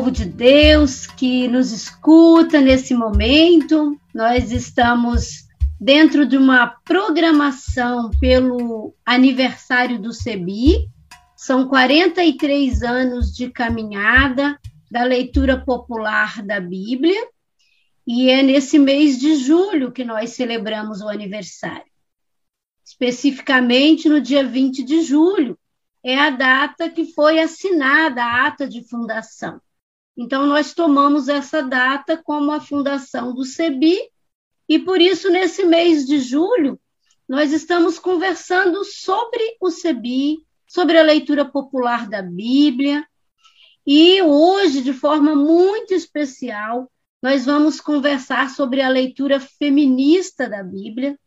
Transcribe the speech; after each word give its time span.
povo 0.00 0.10
de 0.10 0.24
Deus 0.24 1.06
que 1.06 1.46
nos 1.46 1.72
escuta 1.72 2.58
nesse 2.58 2.94
momento. 2.94 4.00
Nós 4.14 4.50
estamos 4.50 5.46
dentro 5.78 6.24
de 6.24 6.38
uma 6.38 6.68
programação 6.86 8.08
pelo 8.18 8.94
aniversário 9.04 10.00
do 10.00 10.10
CEBI. 10.10 10.88
São 11.36 11.68
43 11.68 12.82
anos 12.82 13.30
de 13.30 13.50
caminhada 13.50 14.58
da 14.90 15.04
leitura 15.04 15.62
popular 15.62 16.42
da 16.42 16.58
Bíblia. 16.58 17.20
E 18.06 18.30
é 18.30 18.42
nesse 18.42 18.78
mês 18.78 19.18
de 19.18 19.36
julho 19.36 19.92
que 19.92 20.02
nós 20.02 20.30
celebramos 20.30 21.02
o 21.02 21.10
aniversário. 21.10 21.92
Especificamente 22.82 24.08
no 24.08 24.18
dia 24.18 24.42
20 24.46 24.82
de 24.82 25.02
julho, 25.02 25.58
é 26.02 26.16
a 26.16 26.30
data 26.30 26.88
que 26.88 27.12
foi 27.12 27.38
assinada 27.38 28.24
a 28.24 28.46
ata 28.46 28.66
de 28.66 28.82
fundação. 28.88 29.60
Então, 30.16 30.46
nós 30.46 30.74
tomamos 30.74 31.28
essa 31.28 31.62
data 31.62 32.16
como 32.16 32.50
a 32.50 32.60
fundação 32.60 33.34
do 33.34 33.44
CEBI, 33.44 33.98
e 34.68 34.78
por 34.78 35.00
isso, 35.00 35.30
nesse 35.30 35.64
mês 35.64 36.06
de 36.06 36.18
julho, 36.18 36.78
nós 37.28 37.52
estamos 37.52 37.98
conversando 37.98 38.84
sobre 38.84 39.56
o 39.60 39.70
CEBI, 39.70 40.38
sobre 40.66 40.98
a 40.98 41.02
leitura 41.02 41.44
popular 41.44 42.08
da 42.08 42.22
Bíblia, 42.22 43.06
e 43.86 44.20
hoje, 44.22 44.82
de 44.82 44.92
forma 44.92 45.34
muito 45.34 45.94
especial, 45.94 46.90
nós 47.22 47.44
vamos 47.44 47.80
conversar 47.80 48.50
sobre 48.50 48.80
a 48.80 48.88
leitura 48.88 49.40
feminista 49.40 50.48
da 50.48 50.62
Bíblia, 50.62 51.18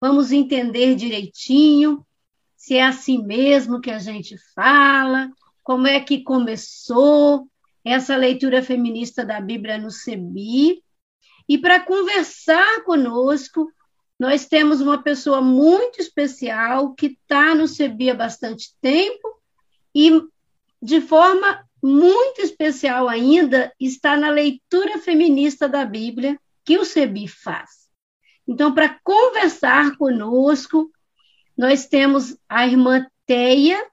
vamos 0.00 0.32
entender 0.32 0.94
direitinho 0.94 2.04
se 2.62 2.76
é 2.76 2.82
assim 2.84 3.20
mesmo 3.20 3.80
que 3.80 3.90
a 3.90 3.98
gente 3.98 4.36
fala, 4.54 5.28
como 5.64 5.88
é 5.88 5.98
que 5.98 6.22
começou, 6.22 7.48
essa 7.84 8.16
leitura 8.16 8.62
feminista 8.62 9.24
da 9.24 9.40
Bíblia 9.40 9.78
no 9.78 9.90
CEBI. 9.90 10.82
E 11.48 11.58
para 11.58 11.80
conversar 11.80 12.82
conosco, 12.84 13.70
nós 14.18 14.46
temos 14.46 14.80
uma 14.80 15.02
pessoa 15.02 15.40
muito 15.40 16.00
especial 16.00 16.94
que 16.94 17.06
está 17.06 17.54
no 17.54 17.66
CEBI 17.66 18.10
há 18.10 18.14
bastante 18.14 18.74
tempo 18.80 19.40
e, 19.94 20.22
de 20.80 21.00
forma 21.00 21.68
muito 21.82 22.40
especial 22.40 23.08
ainda, 23.08 23.72
está 23.80 24.16
na 24.16 24.30
leitura 24.30 24.98
feminista 24.98 25.68
da 25.68 25.84
Bíblia 25.84 26.38
que 26.64 26.78
o 26.78 26.84
CEBI 26.84 27.26
faz. 27.26 27.88
Então, 28.46 28.72
para 28.72 28.98
conversar 29.02 29.96
conosco, 29.96 30.90
nós 31.56 31.86
temos 31.86 32.36
a 32.48 32.66
irmã 32.66 33.04
Teia, 33.26 33.84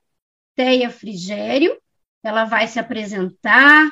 Teia 0.56 0.90
Frigério, 0.90 1.76
ela 2.24 2.46
vai 2.46 2.68
se 2.68 2.80
apresentar 2.80 3.92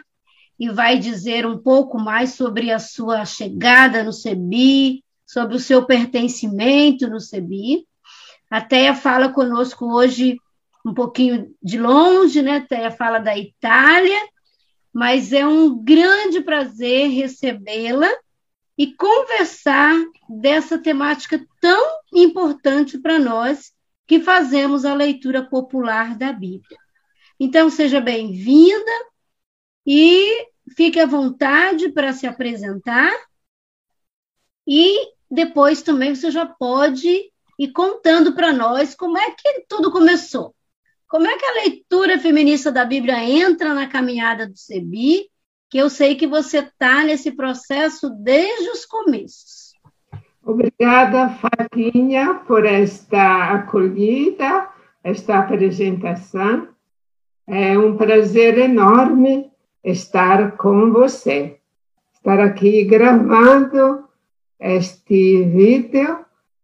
e 0.59 0.69
vai 0.69 0.97
dizer 0.97 1.45
um 1.45 1.57
pouco 1.57 1.99
mais 1.99 2.33
sobre 2.33 2.71
a 2.71 2.79
sua 2.79 3.25
chegada 3.25 4.03
no 4.03 4.11
CEBI, 4.11 5.03
sobre 5.25 5.55
o 5.55 5.59
seu 5.59 5.85
pertencimento 5.85 7.07
no 7.07 7.19
CEBI. 7.19 7.85
A 8.49 8.61
Teia 8.61 8.95
fala 8.95 9.29
conosco 9.29 9.85
hoje 9.85 10.37
um 10.85 10.93
pouquinho 10.93 11.53
de 11.61 11.77
longe, 11.77 12.41
né? 12.41 12.57
A 12.57 12.61
Teia 12.65 12.91
fala 12.91 13.19
da 13.19 13.37
Itália, 13.37 14.19
mas 14.93 15.33
é 15.33 15.45
um 15.45 15.83
grande 15.83 16.41
prazer 16.41 17.09
recebê-la 17.09 18.09
e 18.77 18.93
conversar 18.93 19.93
dessa 20.29 20.77
temática 20.77 21.45
tão 21.59 21.99
importante 22.13 22.97
para 22.97 23.19
nós 23.19 23.73
que 24.07 24.21
fazemos 24.21 24.85
a 24.85 24.93
leitura 24.93 25.43
popular 25.43 26.17
da 26.17 26.31
Bíblia. 26.31 26.77
Então, 27.39 27.69
seja 27.69 28.01
bem-vinda 28.01 28.91
e 29.85 30.47
fique 30.75 30.99
à 30.99 31.05
vontade 31.05 31.89
para 31.89 32.13
se 32.13 32.25
apresentar. 32.25 33.13
E 34.67 35.13
depois 35.29 35.81
também 35.81 36.15
você 36.15 36.31
já 36.31 36.45
pode 36.45 37.31
ir 37.59 37.71
contando 37.71 38.33
para 38.33 38.51
nós 38.53 38.93
como 38.95 39.17
é 39.17 39.31
que 39.31 39.65
tudo 39.67 39.91
começou. 39.91 40.53
Como 41.07 41.25
é 41.25 41.37
que 41.37 41.45
a 41.45 41.53
leitura 41.53 42.19
feminista 42.19 42.71
da 42.71 42.83
Bíblia 42.83 43.23
entra 43.23 43.73
na 43.73 43.87
caminhada 43.87 44.45
do 44.47 44.57
CEBI, 44.57 45.29
que 45.69 45.77
eu 45.77 45.89
sei 45.89 46.15
que 46.15 46.27
você 46.27 46.59
está 46.59 47.03
nesse 47.03 47.31
processo 47.31 48.09
desde 48.09 48.69
os 48.69 48.85
começos. 48.85 49.73
Obrigada, 50.43 51.29
Fatinha, 51.29 52.35
por 52.45 52.65
esta 52.65 53.53
acolhida, 53.53 54.69
esta 55.03 55.39
apresentação. 55.39 56.69
É 57.47 57.79
um 57.79 57.95
prazer 57.95 58.57
enorme 58.57 59.49
estar 59.81 60.57
com 60.57 60.91
você, 60.91 61.55
estar 62.13 62.41
aqui 62.41 62.83
gravando 62.83 64.03
este 64.59 65.43
vídeo, 65.43 66.19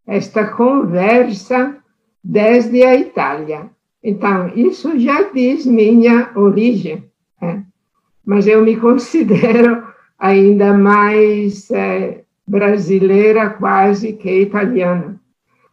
esta 0.06 0.46
conversa 0.46 1.78
desde 2.22 2.84
a 2.84 2.96
Itália. 2.98 3.70
Então, 4.04 4.52
isso 4.54 5.00
já 5.00 5.24
diz 5.32 5.66
minha 5.66 6.32
origem, 6.36 7.10
né? 7.42 7.64
mas 8.26 8.46
eu 8.46 8.62
me 8.62 8.76
considero 8.76 9.88
ainda 10.20 10.78
mais 10.78 11.72
é, 11.72 12.26
brasileira 12.46 13.52
quase 13.52 14.12
que 14.12 14.42
italiana. 14.42 15.18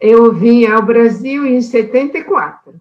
Eu 0.00 0.32
vim 0.32 0.66
ao 0.66 0.82
Brasil 0.82 1.44
em 1.44 1.60
74 1.60 2.81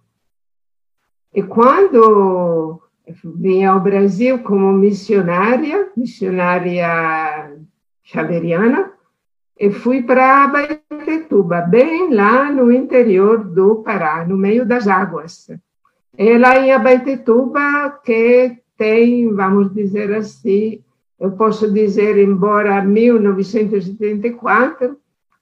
e 1.34 1.44
quando 1.44 2.82
vim 3.24 3.64
ao 3.64 3.80
Brasil 3.80 4.40
como 4.40 4.74
missionária, 4.74 5.90
missionária 5.96 7.56
xaveriana, 8.04 8.92
e 9.58 9.72
fui 9.72 10.02
para 10.02 10.48
Baitetuba, 10.48 11.62
bem 11.62 12.14
lá 12.14 12.52
no 12.52 12.70
interior 12.72 13.42
do 13.44 13.84
Pará, 13.84 14.26
no 14.26 14.38
meio 14.38 14.66
das 14.66 14.88
águas. 14.88 15.50
É 16.18 16.38
lá 16.38 16.58
em 16.60 16.72
Abaitetuba 16.72 17.90
que 18.04 18.58
tem, 18.78 19.34
vamos 19.34 19.74
dizer 19.74 20.14
assim, 20.14 20.82
eu 21.20 21.32
posso 21.32 21.74
dizer, 21.74 22.18
embora 22.18 22.82
1974, 22.82 24.98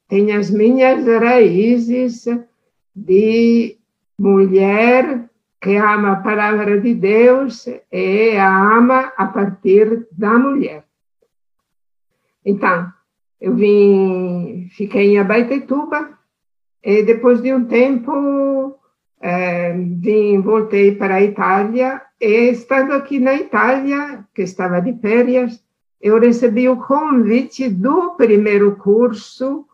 tem 0.07 0.31
as 0.31 0.49
minhas 0.49 1.05
raízes 1.05 2.25
de 2.95 3.77
mulher 4.17 5.29
que 5.61 5.75
ama 5.75 6.13
a 6.13 6.15
palavra 6.17 6.79
de 6.79 6.93
Deus 6.93 7.67
e 7.91 8.37
a 8.37 8.77
ama 8.77 9.11
a 9.17 9.25
partir 9.27 10.07
da 10.11 10.37
mulher. 10.37 10.83
Então, 12.45 12.91
eu 13.41 13.55
vim, 13.55 14.67
fiquei 14.71 15.15
em 15.15 15.19
Abaitetuba 15.19 16.17
e 16.83 17.03
depois 17.03 17.41
de 17.41 17.53
um 17.53 17.65
tempo 17.65 18.79
é, 19.19 19.73
vim, 19.73 20.41
voltei 20.41 20.95
para 20.95 21.15
a 21.15 21.23
Itália 21.23 22.01
e 22.21 22.49
estando 22.51 22.93
aqui 22.93 23.19
na 23.19 23.35
Itália, 23.35 24.25
que 24.33 24.43
estava 24.43 24.79
de 24.79 24.93
férias, 24.99 25.63
eu 25.99 26.19
recebi 26.19 26.69
o 26.69 26.77
convite 26.77 27.67
do 27.69 28.11
primeiro 28.11 28.75
curso 28.75 29.65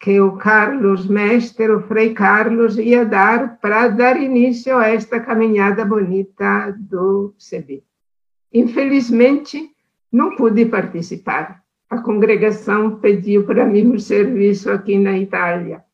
que 0.00 0.18
o 0.18 0.38
Carlos 0.38 1.06
Mestre, 1.06 1.70
o 1.70 1.82
Frei 1.82 2.14
Carlos, 2.14 2.78
ia 2.78 3.04
dar 3.04 3.60
para 3.60 3.86
dar 3.88 4.18
início 4.20 4.78
a 4.78 4.88
esta 4.88 5.20
caminhada 5.20 5.84
bonita 5.84 6.74
do 6.78 7.34
CB. 7.38 7.84
Infelizmente, 8.52 9.70
não 10.10 10.34
pude 10.34 10.64
participar. 10.64 11.62
A 11.90 11.98
congregação 11.98 12.96
pediu 12.96 13.44
para 13.44 13.64
mim 13.66 13.88
um 13.88 13.98
serviço 13.98 14.70
aqui 14.70 14.98
na 14.98 15.18
Itália. 15.18 15.84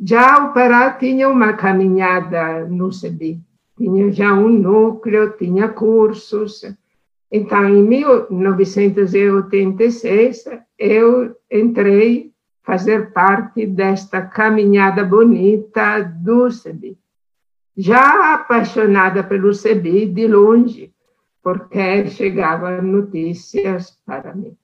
Já 0.00 0.44
o 0.44 0.52
Pará 0.54 0.92
tinha 0.92 1.28
uma 1.28 1.54
caminhada 1.54 2.64
no 2.66 2.92
CEBI, 2.92 3.40
tinha 3.76 4.12
já 4.12 4.32
um 4.32 4.48
núcleo, 4.48 5.36
tinha 5.36 5.68
cursos. 5.68 6.62
Então, 7.30 7.68
em 7.68 7.82
1986, 7.82 10.44
eu 10.78 11.36
entrei 11.50 12.32
fazer 12.62 13.12
parte 13.12 13.66
desta 13.66 14.22
caminhada 14.22 15.04
bonita 15.04 16.00
do 16.02 16.50
CEBI. 16.50 16.96
Já 17.76 18.32
apaixonada 18.34 19.22
pelo 19.22 19.52
CEBI 19.54 20.06
de 20.06 20.26
longe, 20.26 20.92
porque 21.48 22.10
chegavam 22.10 22.82
notícias 22.82 23.98
para 24.04 24.34
mim. 24.34 24.54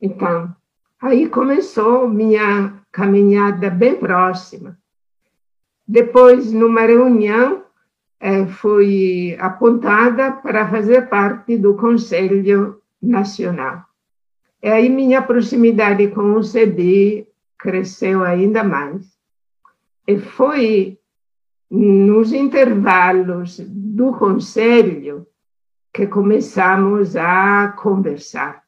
Então, 0.00 0.56
aí 0.98 1.28
começou 1.28 2.08
minha 2.08 2.72
caminhada 2.90 3.68
bem 3.68 3.96
próxima. 3.96 4.78
Depois, 5.86 6.50
numa 6.52 6.80
reunião 6.80 7.64
eh, 8.18 8.46
fui 8.46 9.36
apontada 9.38 10.32
para 10.32 10.66
fazer 10.70 11.06
parte 11.10 11.58
do 11.58 11.74
Conselho 11.74 12.80
Nacional. 13.02 13.84
E 14.62 14.68
aí 14.68 14.88
minha 14.88 15.20
proximidade 15.20 16.08
com 16.08 16.32
o 16.36 16.42
CEBI 16.42 17.28
cresceu 17.58 18.24
ainda 18.24 18.64
mais. 18.64 19.04
E 20.08 20.18
foi 20.18 20.98
nos 21.70 22.32
intervalos 22.32 23.60
do 23.60 24.12
conselho 24.12 25.26
que 25.96 26.06
começamos 26.06 27.16
a 27.16 27.68
conversar. 27.68 28.62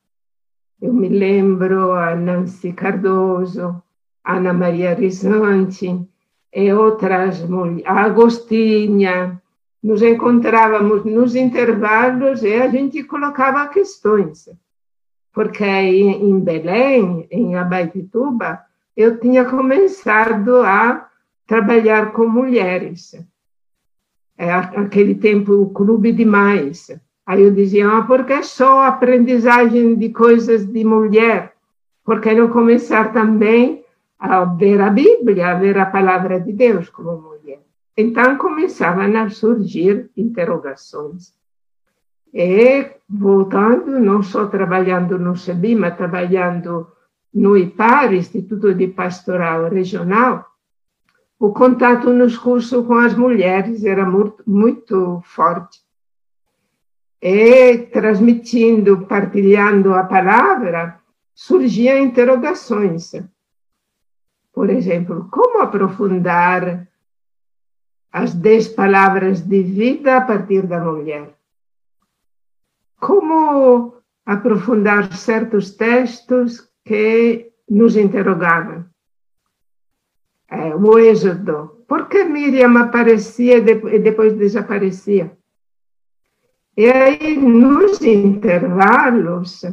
Eu 0.80 0.94
me 0.94 1.10
lembro 1.10 1.92
a 1.92 2.16
Nancy 2.16 2.72
Cardoso, 2.72 3.82
Ana 4.24 4.54
Maria 4.54 4.94
Risante 4.94 6.08
e 6.50 6.72
outras 6.72 7.46
mulheres, 7.46 7.84
a 7.84 8.04
Agostinha. 8.04 9.42
Nos 9.82 10.00
encontrávamos 10.00 11.04
nos 11.04 11.36
intervalos 11.36 12.42
e 12.42 12.54
a 12.54 12.66
gente 12.68 13.04
colocava 13.04 13.68
questões. 13.68 14.48
Porque 15.30 15.66
em 15.66 16.40
Belém, 16.40 17.28
em 17.30 17.56
Abaitituba, 17.56 18.58
eu 18.96 19.20
tinha 19.20 19.44
começado 19.44 20.62
a 20.62 21.06
trabalhar 21.46 22.12
com 22.12 22.26
mulheres. 22.26 23.14
É, 24.38 24.50
aquele 24.50 25.14
tempo, 25.14 25.52
o 25.52 25.70
Clube 25.70 26.10
de 26.10 26.24
Mais. 26.24 26.88
Aí 27.28 27.42
eu 27.42 27.50
dizia, 27.50 27.86
ah, 27.86 28.02
por 28.04 28.24
que 28.24 28.42
só 28.42 28.84
aprendizagem 28.84 29.94
de 29.96 30.08
coisas 30.08 30.64
de 30.64 30.82
mulher? 30.82 31.52
Por 32.02 32.22
que 32.22 32.32
não 32.34 32.48
começar 32.48 33.12
também 33.12 33.84
a 34.18 34.46
ver 34.46 34.80
a 34.80 34.88
Bíblia, 34.88 35.48
a 35.48 35.54
ver 35.54 35.76
a 35.76 35.84
palavra 35.84 36.40
de 36.40 36.54
Deus 36.54 36.88
como 36.88 37.20
mulher? 37.20 37.60
Então 37.94 38.38
começavam 38.38 39.14
a 39.14 39.28
surgir 39.28 40.08
interrogações. 40.16 41.34
E 42.32 42.92
voltando, 43.06 44.00
não 44.00 44.22
só 44.22 44.46
trabalhando 44.46 45.18
no 45.18 45.36
SEBI, 45.36 45.74
mas 45.74 45.98
trabalhando 45.98 46.86
no 47.34 47.58
IPAR, 47.58 48.14
Instituto 48.14 48.72
de 48.72 48.88
Pastoral 48.88 49.68
Regional, 49.68 50.46
o 51.38 51.52
contato 51.52 52.10
nos 52.10 52.38
cursos 52.38 52.86
com 52.86 52.94
as 52.94 53.14
mulheres 53.14 53.84
era 53.84 54.06
muito, 54.06 54.42
muito 54.46 55.20
forte. 55.26 55.86
E 57.20 57.78
transmitindo, 57.92 59.06
partilhando 59.06 59.94
a 59.94 60.04
palavra, 60.04 61.00
surgiam 61.34 61.98
interrogações. 61.98 63.12
Por 64.52 64.70
exemplo, 64.70 65.28
como 65.30 65.60
aprofundar 65.60 66.88
as 68.12 68.34
dez 68.34 68.68
palavras 68.68 69.40
de 69.40 69.62
vida 69.62 70.16
a 70.16 70.20
partir 70.20 70.66
da 70.66 70.80
mulher? 70.80 71.34
Como 73.00 73.94
aprofundar 74.24 75.12
certos 75.12 75.72
textos 75.76 76.68
que 76.84 77.52
nos 77.68 77.96
interrogavam? 77.96 78.88
é, 80.50 80.74
o 80.74 80.98
êxodo. 80.98 81.84
Por 81.86 82.08
que 82.08 82.24
Miriam 82.24 82.76
aparecia 82.78 83.58
e 83.58 83.98
depois 83.98 84.34
desaparecia? 84.34 85.37
E 86.78 86.88
aí, 86.88 87.36
nos 87.36 88.00
intervalos, 88.02 89.64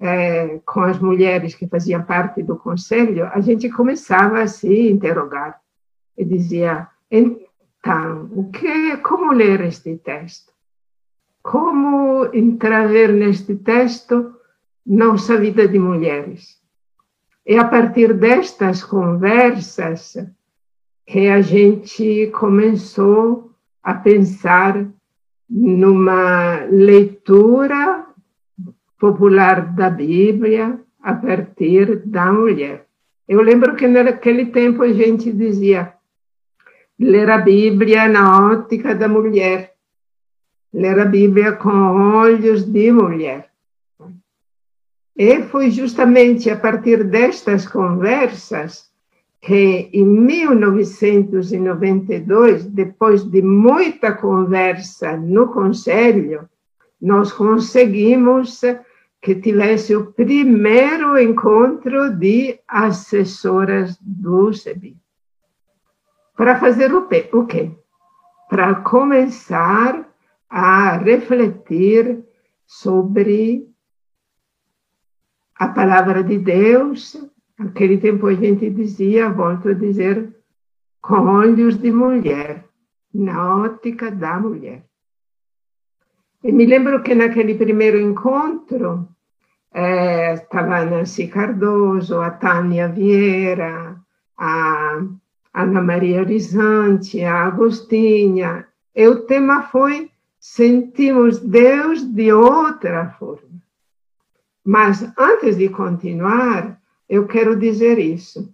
é, 0.00 0.60
com 0.64 0.80
as 0.80 0.98
mulheres 0.98 1.54
que 1.54 1.66
faziam 1.66 2.02
parte 2.04 2.42
do 2.42 2.56
conselho, 2.56 3.26
a 3.26 3.38
gente 3.38 3.68
começava 3.68 4.40
a 4.40 4.46
se 4.46 4.88
interrogar 4.88 5.60
e 6.16 6.24
dizia: 6.24 6.88
então, 7.10 8.30
o 8.32 8.50
que, 8.50 8.96
como 8.96 9.30
ler 9.30 9.60
este 9.60 9.98
texto? 9.98 10.54
Como 11.42 12.30
entrar 12.32 12.88
neste 12.88 13.56
texto 13.56 14.34
nossa 14.86 15.36
vida 15.36 15.68
de 15.68 15.78
mulheres? 15.78 16.58
É 17.44 17.58
a 17.58 17.66
partir 17.66 18.14
destas 18.14 18.82
conversas 18.82 20.16
que 21.04 21.28
a 21.28 21.42
gente 21.42 22.28
começou 22.28 23.50
a 23.82 23.92
pensar 23.92 24.93
numa 25.56 26.64
leitura 26.68 28.06
popular 28.98 29.72
da 29.72 29.88
Bíblia 29.88 30.80
a 31.00 31.14
partir 31.14 32.02
da 32.04 32.32
mulher. 32.32 32.86
Eu 33.28 33.40
lembro 33.40 33.76
que 33.76 33.86
naquele 33.86 34.46
tempo 34.46 34.82
a 34.82 34.92
gente 34.92 35.30
dizia 35.30 35.94
ler 36.98 37.30
a 37.30 37.38
Bíblia 37.38 38.08
na 38.08 38.50
ótica 38.50 38.96
da 38.96 39.06
mulher, 39.06 39.74
ler 40.72 40.98
a 40.98 41.04
Bíblia 41.04 41.52
com 41.52 42.16
olhos 42.16 42.64
de 42.64 42.90
mulher. 42.90 43.48
E 45.16 45.40
foi 45.42 45.70
justamente 45.70 46.50
a 46.50 46.56
partir 46.56 47.04
destas 47.04 47.64
conversas 47.64 48.90
que, 49.44 49.90
em 49.92 50.06
1992, 50.06 52.64
depois 52.64 53.22
de 53.24 53.42
muita 53.42 54.14
conversa 54.14 55.18
no 55.18 55.52
Conselho, 55.52 56.48
nós 56.98 57.30
conseguimos 57.30 58.62
que 59.20 59.34
tivesse 59.34 59.94
o 59.94 60.12
primeiro 60.12 61.18
encontro 61.18 62.16
de 62.16 62.58
assessoras 62.66 63.98
do 64.00 64.50
CEBI. 64.54 64.96
Para 66.34 66.58
fazer 66.58 66.94
o 66.94 67.06
quê? 67.46 67.70
Para 68.48 68.76
começar 68.76 70.08
a 70.48 70.96
refletir 70.96 72.24
sobre 72.66 73.68
a 75.54 75.68
palavra 75.68 76.24
de 76.24 76.38
Deus, 76.38 77.22
naquele 77.58 77.98
tempo 77.98 78.26
a 78.26 78.34
gente 78.34 78.68
dizia, 78.70 79.30
volto 79.30 79.68
a 79.68 79.74
dizer, 79.74 80.34
com 81.00 81.26
olhos 81.26 81.76
de 81.76 81.92
mulher, 81.92 82.64
na 83.12 83.56
ótica 83.56 84.10
da 84.10 84.38
mulher. 84.38 84.84
E 86.42 86.52
me 86.52 86.66
lembro 86.66 87.02
que 87.02 87.14
naquele 87.14 87.54
primeiro 87.54 87.98
encontro 87.98 89.08
é, 89.72 90.34
estava 90.34 90.78
a 90.78 90.84
Nancy 90.84 91.28
Cardoso, 91.28 92.20
a 92.20 92.30
Tânia 92.30 92.88
Vieira, 92.88 93.96
a 94.36 95.00
Ana 95.54 95.82
Maria 95.82 96.20
Horizonte, 96.20 97.24
a 97.24 97.44
Agostinha, 97.44 98.66
e 98.94 99.06
o 99.08 99.22
tema 99.22 99.62
foi 99.62 100.10
Sentimos 100.38 101.40
Deus 101.40 102.04
de 102.04 102.32
outra 102.32 103.10
forma. 103.18 103.62
Mas 104.62 105.02
antes 105.18 105.56
de 105.56 105.68
continuar, 105.68 106.78
eu 107.08 107.26
quero 107.26 107.58
dizer 107.58 107.98
isso. 107.98 108.52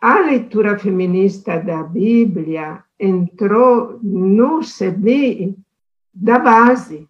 A 0.00 0.20
leitura 0.20 0.78
feminista 0.78 1.58
da 1.58 1.82
Bíblia 1.82 2.84
entrou 2.98 3.98
no 4.02 4.60
CBI 4.60 5.56
da 6.12 6.38
base, 6.38 7.08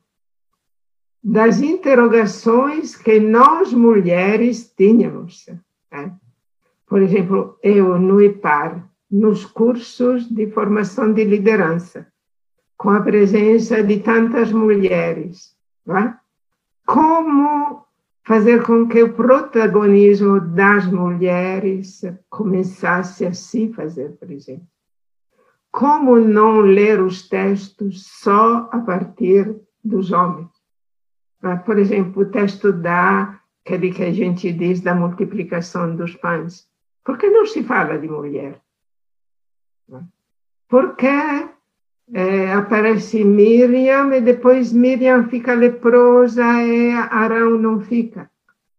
das 1.23 1.61
interrogações 1.61 2.97
que 2.97 3.19
nós 3.19 3.73
mulheres 3.73 4.73
tínhamos. 4.77 5.47
Né? 5.91 6.15
Por 6.87 7.03
exemplo, 7.03 7.59
eu 7.63 7.99
no 7.99 8.23
IPAR, 8.23 8.89
nos 9.11 9.45
cursos 9.45 10.29
de 10.29 10.51
formação 10.51 11.13
de 11.13 11.25
liderança, 11.25 12.07
com 12.77 12.91
a 12.91 13.01
presença 13.01 13.83
de 13.83 14.01
tantas 14.01 14.53
mulheres, 14.53 15.57
né? 15.87 16.19
como 16.87 17.85
fazer 18.25 18.63
com 18.65 18.89
que 18.89 19.03
o 19.03 19.13
protagonismo 19.13 20.41
das 20.41 20.87
mulheres 20.87 22.03
começasse 22.31 23.25
a 23.27 23.35
se 23.35 23.73
fazer 23.73 24.13
presente. 24.17 24.67
Como 25.71 26.19
não 26.19 26.61
ler 26.61 27.01
os 27.01 27.29
textos 27.29 28.07
só 28.07 28.69
a 28.73 28.81
partir 28.81 29.55
dos 29.85 30.11
homens? 30.11 30.49
Por 31.67 31.79
exemplo, 31.79 32.23
o 32.23 32.31
texto 32.31 32.73
da, 32.73 33.39
aquele 33.65 33.93
que 33.93 34.03
a 34.03 34.13
gente 34.13 34.51
diz 34.53 34.81
da 34.81 34.95
multiplicação 34.95 35.95
dos 35.95 36.17
pães. 36.17 36.67
Por 37.05 37.19
que 37.19 37.29
não 37.29 37.45
se 37.45 37.63
fala 37.63 37.99
de 37.99 38.09
mulher? 38.09 38.59
Porque 40.69 41.07
é, 42.13 42.53
aparece 42.53 43.25
Miriam 43.25 44.15
e 44.15 44.21
depois 44.21 44.73
Miriam 44.73 45.29
fica 45.29 45.55
leprosa 45.55 46.45
e 46.63 46.93
Arão 46.93 47.59
não 47.59 47.81
fica. 47.81 48.31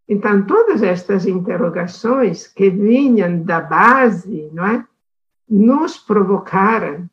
Então, 0.07 0.45
todas 0.45 0.83
estas 0.83 1.25
interrogações 1.25 2.47
que 2.47 2.69
vinham 2.69 3.41
da 3.41 3.59
base, 3.59 4.49
não 4.53 4.65
é? 4.65 4.85
Nos 5.49 5.97
provocaram. 5.97 7.09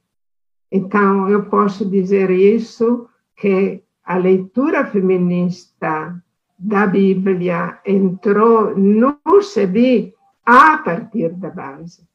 Então, 0.71 1.29
eu 1.29 1.45
posso 1.45 1.89
dizer 1.89 2.31
isso, 2.31 3.09
que 3.37 3.83
a 4.05 4.17
leitura 4.17 4.87
feminista 4.87 6.15
da 6.59 6.87
Bíblia 6.87 7.81
entrou 7.85 8.77
no 8.77 9.19
CEBI 9.43 10.15
a 10.45 10.79
partir 10.79 11.31
da 11.31 11.51
base. 11.51 12.07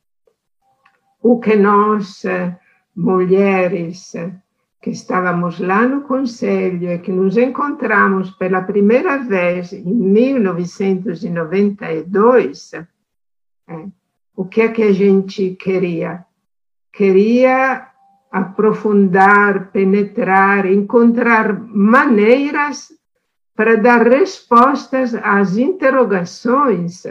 O 1.22 1.40
que 1.40 1.56
nós 1.56 2.24
mulheres 2.98 4.12
que 4.82 4.90
estávamos 4.90 5.60
lá 5.60 5.88
no 5.88 6.02
conselho 6.02 6.92
e 6.92 6.98
que 6.98 7.12
nos 7.12 7.38
encontramos 7.38 8.32
pela 8.32 8.64
primeira 8.64 9.20
vez 9.20 9.72
em 9.72 9.94
1992, 9.94 12.74
é, 12.74 12.88
o 14.36 14.46
que 14.46 14.62
é 14.62 14.70
que 14.70 14.82
a 14.82 14.92
gente 14.92 15.52
queria? 15.52 16.26
Queria 16.92 17.88
aprofundar, 18.32 19.72
penetrar, 19.72 20.66
encontrar 20.66 21.54
maneiras 21.60 22.92
para 23.56 23.76
dar 23.76 24.08
respostas 24.08 25.14
às 25.16 25.58
interrogações 25.58 27.04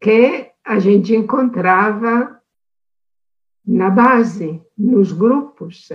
que 0.00 0.50
a 0.64 0.78
gente 0.78 1.14
encontrava 1.14 2.39
na 3.66 3.90
base, 3.90 4.60
nos 4.76 5.12
grupos. 5.12 5.88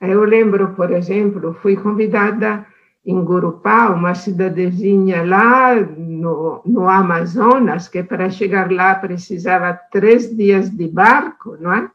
Eu 0.00 0.24
lembro, 0.24 0.74
por 0.74 0.90
exemplo, 0.90 1.54
fui 1.54 1.76
convidada 1.76 2.66
em 3.04 3.22
Gurupá, 3.22 3.90
uma 3.90 4.14
cidadezinha 4.14 5.22
lá 5.22 5.74
no, 5.74 6.62
no 6.64 6.88
Amazonas, 6.88 7.86
que 7.88 8.02
para 8.02 8.30
chegar 8.30 8.70
lá 8.70 8.94
precisava 8.94 9.78
três 9.90 10.34
dias 10.34 10.70
de 10.70 10.88
barco, 10.88 11.56
não 11.60 11.72
é? 11.72 11.90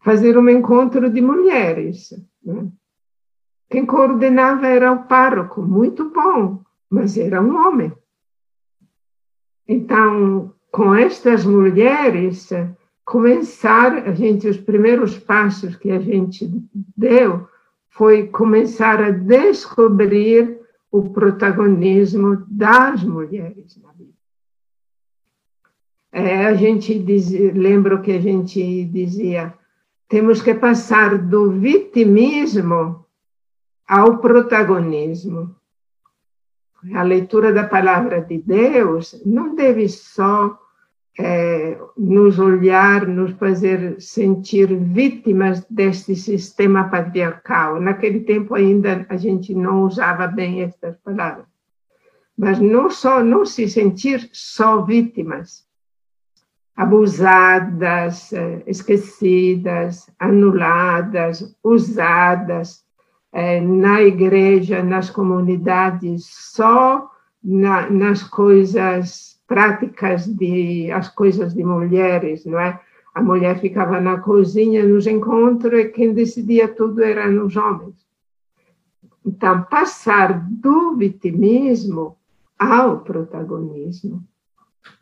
Fazer 0.00 0.38
um 0.38 0.48
encontro 0.48 1.10
de 1.10 1.20
mulheres. 1.20 2.12
Né? 2.44 2.68
Quem 3.68 3.84
coordenava 3.84 4.66
era 4.66 4.92
o 4.92 5.04
pároco, 5.04 5.62
muito 5.62 6.10
bom, 6.10 6.62
mas 6.88 7.16
era 7.16 7.40
um 7.40 7.56
homem. 7.66 7.92
Então, 9.66 10.52
com 10.70 10.94
estas 10.94 11.44
mulheres, 11.44 12.50
começar, 13.04 14.08
a 14.08 14.12
gente, 14.12 14.48
os 14.48 14.56
primeiros 14.56 15.18
passos 15.18 15.76
que 15.76 15.90
a 15.90 15.98
gente 15.98 16.48
deu 16.96 17.48
foi 17.90 18.28
começar 18.28 19.02
a 19.02 19.10
descobrir 19.10 20.60
o 20.90 21.10
protagonismo 21.10 22.44
das 22.48 23.02
mulheres 23.02 23.76
na 23.82 23.92
Bíblia. 23.92 24.14
É, 26.12 26.46
a 26.46 26.54
gente 26.54 26.98
dizia, 26.98 27.52
lembro 27.52 28.02
que 28.02 28.12
a 28.12 28.20
gente 28.20 28.84
dizia, 28.84 29.54
temos 30.08 30.42
que 30.42 30.54
passar 30.54 31.16
do 31.16 31.50
vitimismo 31.52 33.06
ao 33.88 34.18
protagonismo. 34.18 35.54
A 36.94 37.02
leitura 37.02 37.52
da 37.52 37.64
palavra 37.64 38.20
de 38.20 38.38
Deus 38.38 39.22
não 39.24 39.54
deve 39.54 39.88
só 39.88 40.58
é, 41.18 41.78
nos 41.96 42.38
olhar, 42.38 43.06
nos 43.06 43.32
fazer 43.32 44.00
sentir 44.00 44.74
vítimas 44.74 45.64
deste 45.68 46.16
sistema 46.16 46.84
patriarcal. 46.88 47.80
Naquele 47.80 48.20
tempo 48.20 48.54
ainda 48.54 49.04
a 49.08 49.16
gente 49.16 49.54
não 49.54 49.82
usava 49.82 50.26
bem 50.26 50.62
estas 50.62 50.96
palavras. 50.98 51.46
Mas 52.36 52.58
não 52.58 52.90
só 52.90 53.22
não 53.22 53.44
se 53.44 53.68
sentir 53.68 54.28
só 54.32 54.82
vítimas, 54.82 55.66
abusadas, 56.74 58.32
é, 58.32 58.62
esquecidas, 58.66 60.10
anuladas, 60.18 61.54
usadas 61.62 62.82
é, 63.30 63.60
na 63.60 64.02
igreja, 64.02 64.82
nas 64.82 65.10
comunidades, 65.10 66.24
só 66.26 67.10
na, 67.44 67.90
nas 67.90 68.22
coisas 68.22 69.32
práticas 69.52 70.26
de 70.26 70.90
as 70.90 71.10
coisas 71.10 71.52
de 71.52 71.62
mulheres, 71.62 72.46
não 72.46 72.58
é? 72.58 72.80
A 73.14 73.20
mulher 73.20 73.60
ficava 73.60 74.00
na 74.00 74.18
cozinha 74.18 74.82
nos 74.82 75.06
encontros 75.06 75.78
e 75.78 75.90
quem 75.90 76.14
decidia 76.14 76.68
tudo 76.68 77.02
eram 77.02 77.44
os 77.44 77.54
homens. 77.54 77.94
Então, 79.26 79.62
passar 79.64 80.42
do 80.48 80.96
vitimismo 80.96 82.16
ao 82.58 83.00
protagonismo. 83.00 84.24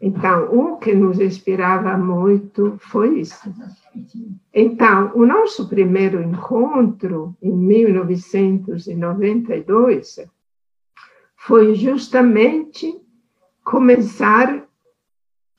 Então, 0.00 0.52
o 0.52 0.78
que 0.78 0.97
nos 0.97 1.21
inspirava 1.21 1.97
muito 1.97 2.75
foi 2.80 3.21
isso. 3.21 3.54
Então, 4.52 5.12
o 5.14 5.25
nosso 5.25 5.69
primeiro 5.69 6.21
encontro, 6.21 7.37
em 7.40 7.57
1992, 7.57 10.28
foi 11.37 11.76
justamente 11.76 13.00
começar 13.70 14.64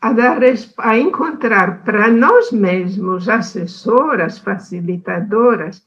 a, 0.01 0.11
dar, 0.11 0.41
a 0.79 0.97
encontrar 0.99 1.81
para 1.85 2.09
nós 2.09 2.51
mesmos, 2.51 3.29
assessoras, 3.29 4.37
facilitadoras, 4.37 5.81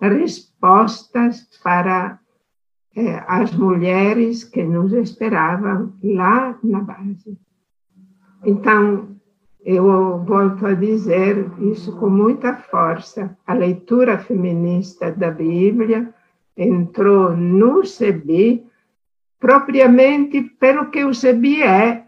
respostas 0.00 1.46
para 1.62 2.18
eh, 2.96 3.22
as 3.28 3.52
mulheres 3.54 4.42
que 4.42 4.62
nos 4.62 4.90
esperavam 4.94 5.92
lá 6.02 6.58
na 6.64 6.80
base. 6.80 7.38
Então, 8.42 9.08
eu 9.62 10.18
volto 10.24 10.64
a 10.64 10.72
dizer 10.72 11.46
isso 11.60 11.94
com 11.96 12.08
muita 12.08 12.54
força. 12.54 13.36
A 13.46 13.52
leitura 13.52 14.16
feminista 14.16 15.12
da 15.12 15.30
Bíblia 15.30 16.08
entrou 16.56 17.36
no 17.36 17.84
CEBI 17.84 18.65
propriamente 19.38 20.42
pelo 20.42 20.90
que 20.90 21.04
o 21.04 21.14
Sebi 21.14 21.62
é, 21.62 22.06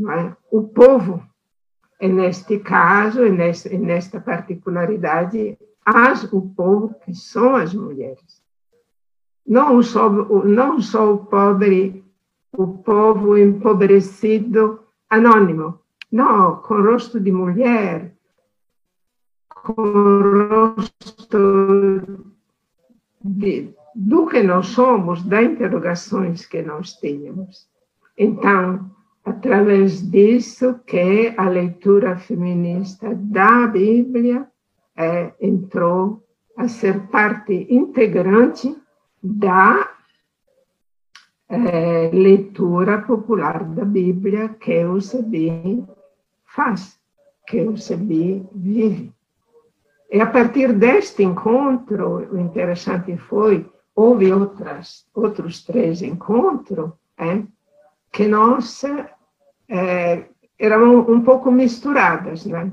é, 0.00 0.36
o 0.50 0.64
povo. 0.64 1.22
E 2.00 2.08
neste 2.08 2.58
caso, 2.58 3.24
e 3.24 3.78
nesta 3.78 4.20
particularidade, 4.20 5.56
as, 5.84 6.24
o 6.32 6.42
povo 6.42 6.94
que 7.04 7.14
são 7.14 7.56
as 7.56 7.72
mulheres. 7.74 8.42
Não 9.46 9.82
só, 9.82 10.10
não 10.10 10.80
só 10.80 11.14
o 11.14 11.26
pobre, 11.26 12.04
o 12.52 12.78
povo 12.78 13.36
empobrecido 13.36 14.80
anônimo, 15.08 15.80
não, 16.10 16.56
com 16.56 16.80
rosto 16.82 17.20
de 17.20 17.30
mulher, 17.30 18.14
com 19.48 19.72
rosto 20.48 22.24
de, 23.22 23.74
do 23.94 24.26
que 24.26 24.42
nós 24.42 24.68
somos, 24.68 25.22
das 25.22 25.44
interrogações 25.44 26.46
que 26.46 26.62
nós 26.62 26.94
tínhamos. 26.94 27.68
Então, 28.18 28.90
através 29.24 30.02
disso 30.10 30.80
que 30.86 31.32
a 31.36 31.48
leitura 31.48 32.16
feminista 32.16 33.14
da 33.14 33.66
Bíblia 33.66 34.48
é, 34.96 35.32
entrou 35.40 36.22
a 36.56 36.68
ser 36.68 37.08
parte 37.08 37.66
integrante 37.70 38.76
da 39.22 39.90
é, 41.48 42.10
leitura 42.12 43.00
popular 43.02 43.64
da 43.64 43.84
Bíblia 43.84 44.50
que 44.50 44.84
o 44.84 45.00
CEBI 45.00 45.84
faz, 46.44 46.98
que 47.46 47.60
o 47.62 47.76
CEBI 47.76 48.46
vive. 48.54 49.12
E 50.10 50.20
a 50.20 50.26
partir 50.26 50.72
deste 50.72 51.24
encontro, 51.24 52.28
o 52.32 52.38
interessante 52.38 53.16
foi 53.16 53.68
houve 53.94 54.32
outras, 54.32 55.06
outros 55.14 55.62
três 55.62 56.02
encontros 56.02 56.90
é, 57.16 57.42
que 58.10 58.26
nós 58.26 58.82
é, 59.68 60.26
eram 60.58 61.00
um 61.00 61.20
pouco 61.20 61.50
misturadas, 61.50 62.44
né? 62.44 62.72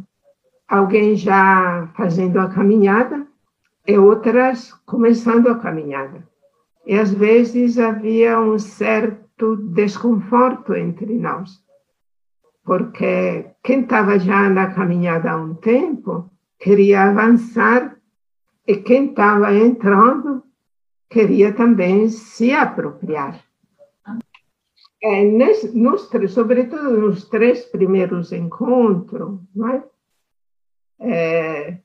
Alguém 0.67 1.15
já 1.15 1.89
fazendo 1.95 2.39
a 2.39 2.49
caminhada 2.49 3.27
e 3.85 3.97
outras 3.97 4.71
começando 4.85 5.47
a 5.47 5.59
caminhada. 5.59 6.25
E 6.85 6.97
às 6.97 7.11
vezes 7.11 7.77
havia 7.77 8.39
um 8.39 8.57
certo 8.57 9.55
desconforto 9.57 10.73
entre 10.73 11.13
nós, 11.17 11.61
porque 12.63 13.47
quem 13.63 13.81
estava 13.81 14.17
já 14.17 14.49
na 14.49 14.71
caminhada 14.73 15.31
há 15.31 15.37
um 15.37 15.53
tempo 15.55 16.29
queria 16.57 17.09
avançar 17.09 17.97
e 18.65 18.77
quem 18.77 19.09
estava 19.09 19.53
entrando 19.53 20.30
queria 21.11 21.53
também 21.53 22.07
se 22.09 22.51
apropriar. 22.53 23.43
É, 25.03 25.23
nesse, 25.25 25.77
nos, 25.77 26.09
sobretudo 26.29 27.01
nos 27.01 27.27
três 27.27 27.65
primeiros 27.65 28.31
encontros, 28.31 29.39
é? 29.69 29.83
É, 31.03 31.77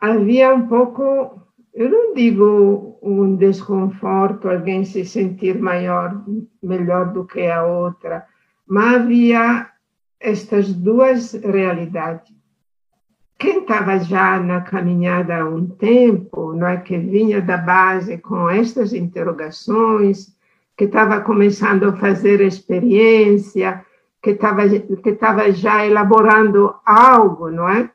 havia 0.00 0.54
um 0.54 0.66
pouco, 0.66 1.42
eu 1.74 1.90
não 1.90 2.14
digo 2.14 2.98
um 3.02 3.36
desconforto, 3.36 4.48
alguém 4.48 4.84
se 4.84 5.04
sentir 5.04 5.60
maior, 5.60 6.24
melhor 6.62 7.12
do 7.12 7.26
que 7.26 7.46
a 7.46 7.64
outra, 7.64 8.26
mas 8.66 9.02
havia 9.02 9.70
estas 10.18 10.72
duas 10.72 11.34
realidades 11.34 12.37
quem 13.38 13.60
estava 13.60 13.98
já 14.00 14.40
na 14.40 14.60
caminhada 14.62 15.36
há 15.36 15.44
um 15.48 15.66
tempo, 15.66 16.52
não 16.54 16.66
é, 16.66 16.76
que 16.78 16.98
vinha 16.98 17.40
da 17.40 17.56
base 17.56 18.18
com 18.18 18.50
estas 18.50 18.92
interrogações, 18.92 20.36
que 20.76 20.84
estava 20.84 21.20
começando 21.20 21.84
a 21.84 21.96
fazer 21.96 22.40
experiência, 22.40 23.84
que 24.20 24.30
estava 24.30 24.68
que 24.68 25.10
estava 25.10 25.52
já 25.52 25.86
elaborando 25.86 26.74
algo, 26.84 27.50
não 27.50 27.68
é? 27.68 27.90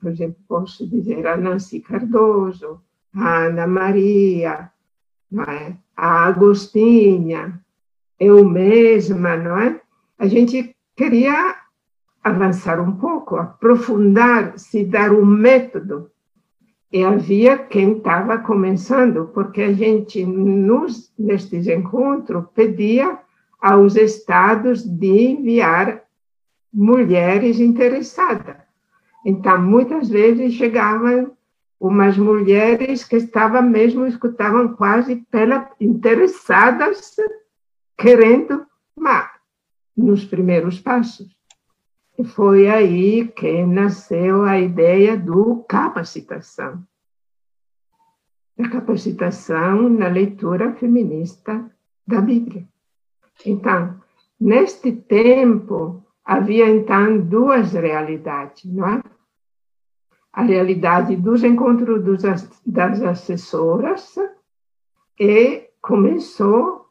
por 0.00 0.12
exemplo, 0.12 0.36
posso 0.46 0.86
dizer 0.86 1.26
a 1.26 1.36
Nancy 1.36 1.80
Cardoso, 1.80 2.80
a 3.14 3.46
Ana 3.46 3.66
Maria, 3.66 4.70
não 5.30 5.44
é? 5.44 5.76
a 5.96 6.26
Agostinha, 6.26 7.58
eu 8.20 8.44
mesma, 8.44 9.36
não 9.36 9.58
é? 9.58 9.80
A 10.18 10.26
gente 10.26 10.76
queria 10.94 11.56
avançar 12.24 12.80
um 12.80 12.96
pouco, 12.96 13.36
aprofundar, 13.36 14.58
se 14.58 14.82
dar 14.82 15.12
um 15.12 15.26
método. 15.26 16.10
E 16.90 17.04
havia 17.04 17.58
quem 17.58 17.98
estava 17.98 18.38
começando, 18.38 19.30
porque 19.34 19.60
a 19.60 19.72
gente, 19.72 20.24
nos, 20.24 21.12
nestes 21.18 21.66
encontros, 21.66 22.46
pedia 22.54 23.18
aos 23.60 23.96
estados 23.96 24.82
de 24.82 25.32
enviar 25.32 26.02
mulheres 26.72 27.60
interessadas. 27.60 28.56
Então, 29.24 29.60
muitas 29.60 30.08
vezes 30.08 30.54
chegavam 30.54 31.32
umas 31.80 32.16
mulheres 32.16 33.04
que 33.04 33.16
estavam 33.16 33.62
mesmo, 33.62 34.06
escutavam 34.06 34.68
quase 34.74 35.16
pela, 35.30 35.68
interessadas, 35.80 37.16
querendo, 37.98 38.66
mas 38.96 39.28
nos 39.96 40.24
primeiros 40.24 40.80
passos. 40.80 41.33
Foi 42.22 42.68
aí 42.68 43.26
que 43.26 43.66
nasceu 43.66 44.44
a 44.44 44.58
ideia 44.58 45.16
do 45.16 45.64
capacitação. 45.68 46.86
A 48.56 48.68
capacitação 48.68 49.88
na 49.88 50.06
leitura 50.06 50.72
feminista 50.74 51.68
da 52.06 52.20
Bíblia. 52.20 52.68
Então, 53.44 54.00
neste 54.40 54.92
tempo, 54.92 56.04
havia 56.24 56.68
então 56.68 57.18
duas 57.20 57.72
realidades, 57.72 58.64
não 58.64 58.88
é? 58.88 59.02
A 60.32 60.42
realidade 60.42 61.16
dos 61.16 61.42
encontros 61.42 62.02
dos, 62.04 62.22
das 62.64 63.02
assessoras 63.02 64.14
e 65.18 65.68
começou 65.80 66.88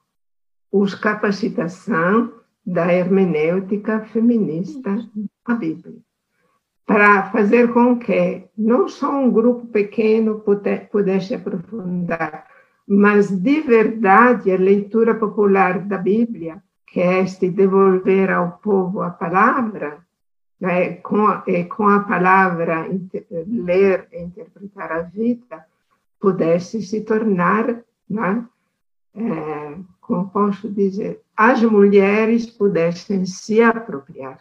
os 0.72 0.96
capacitação 0.96 2.43
da 2.66 2.94
hermenêutica 2.94 4.02
feminista 4.06 4.96
da 5.48 5.56
Bíblia, 5.56 5.98
para 6.86 7.32
fazer 7.32 7.74
com 7.74 7.98
que 7.98 8.46
não 8.58 8.88
só 8.88 9.12
um 9.12 9.32
grupo 9.32 9.68
pequeno 9.68 10.44
pudesse 10.92 11.36
aprofundar, 11.36 12.48
mas 12.88 13.30
de 13.30 13.62
verdade 13.62 14.52
a 14.52 14.58
leitura 14.58 15.16
popular 15.16 15.80
da 15.80 15.98
Bíblia 15.98 16.62
que 16.94 17.02
é 17.02 17.22
este 17.22 17.50
devolver 17.50 18.30
ao 18.30 18.60
povo 18.60 19.02
a 19.02 19.10
palavra, 19.10 20.06
né, 20.62 20.98
com, 20.98 21.26
a, 21.26 21.44
com 21.76 21.88
a 21.88 22.02
palavra 22.02 22.88
ler 23.48 24.08
e 24.14 24.22
interpretar 24.22 24.92
a 24.92 25.02
vida, 25.02 25.66
pudesse 26.20 26.84
se 26.84 27.02
tornar, 27.02 27.84
né, 28.08 28.46
é, 29.16 29.78
como 30.02 30.30
posso 30.30 30.70
dizer, 30.70 31.22
as 31.38 31.62
mulheres 31.62 32.50
pudessem 32.50 33.26
se 33.26 33.62
apropriar 33.62 34.40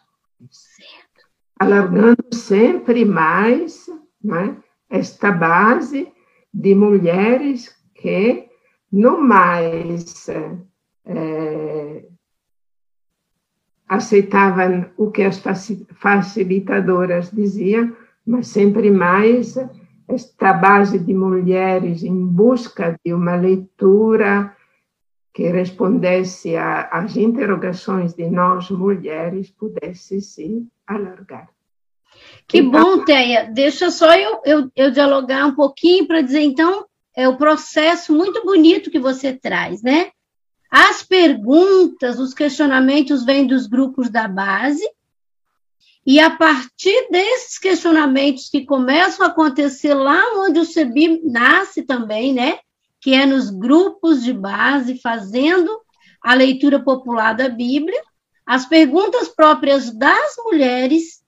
certo. 0.51 1.29
alargando 1.59 2.25
sempre 2.33 3.05
mais 3.05 3.87
né, 4.23 4.57
esta 4.89 5.31
base 5.31 6.11
de 6.53 6.75
mulheres 6.75 7.75
que, 7.95 8.49
no 8.91 9.21
mais 9.21 10.29
é, 10.29 12.05
aceitavam 13.89 14.87
o 14.97 15.11
que 15.11 15.23
as 15.23 15.43
facilitadoras 15.95 17.31
diziam, 17.31 17.95
mas 18.27 18.49
sempre 18.49 18.91
mais 18.91 19.57
esta 20.09 20.53
base 20.53 20.99
de 20.99 21.15
mulheres 21.15 22.03
em 22.03 22.27
busca 22.27 22.99
de 23.05 23.13
uma 23.13 23.37
leitura 23.37 24.55
que 25.33 25.49
respondesse 25.49 26.55
às 26.57 27.17
interrogações 27.17 28.15
de 28.15 28.29
nós 28.29 28.71
mulheres 28.71 29.51
pudesse 29.51 30.21
se 30.21 30.67
alargar. 30.87 31.49
Que 32.47 32.59
então, 32.59 32.99
bom, 32.99 33.05
Teia. 33.05 33.45
Deixa 33.51 33.91
só 33.91 34.15
eu, 34.15 34.41
eu, 34.45 34.71
eu 34.77 34.91
dialogar 34.91 35.47
um 35.47 35.55
pouquinho 35.55 36.07
para 36.07 36.21
dizer, 36.21 36.41
então, 36.41 36.85
é 37.17 37.27
o 37.27 37.37
processo 37.37 38.13
muito 38.13 38.45
bonito 38.45 38.91
que 38.91 38.99
você 38.99 39.33
traz, 39.33 39.83
né? 39.83 40.11
As 40.71 41.03
perguntas, 41.03 42.19
os 42.19 42.35
questionamentos 42.35 43.25
vêm 43.25 43.47
dos 43.47 43.67
grupos 43.67 44.11
da 44.11 44.29
base, 44.29 44.87
e 46.05 46.19
a 46.19 46.31
partir 46.31 47.09
desses 47.11 47.59
questionamentos 47.59 48.49
que 48.49 48.67
começam 48.67 49.25
a 49.25 49.29
acontecer 49.29 49.95
lá 49.95 50.21
onde 50.37 50.59
o 50.59 50.65
CEBI 50.65 51.23
nasce 51.25 51.83
também, 51.83 52.35
né? 52.35 52.59
Que 53.03 53.15
é 53.15 53.27
nos 53.27 53.51
grupos 53.51 54.23
de 54.23 54.33
base, 54.33 54.99
fazendo 54.99 55.71
a 56.23 56.33
leitura 56.35 56.81
popular 56.83 57.35
da 57.35 57.49
Bíblia, 57.49 58.01
as 58.47 58.65
perguntas 58.65 59.29
próprias 59.29 59.91
das 59.91 60.37
mulheres 60.39 61.23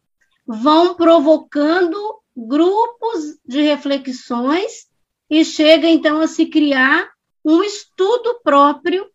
vão 0.46 0.94
provocando 0.94 1.96
grupos 2.36 3.38
de 3.44 3.60
reflexões 3.62 4.86
e 5.28 5.44
chega 5.44 5.88
então 5.88 6.20
a 6.20 6.26
se 6.26 6.46
criar 6.46 7.10
um 7.44 7.62
estudo 7.62 8.40
próprio 8.42 9.06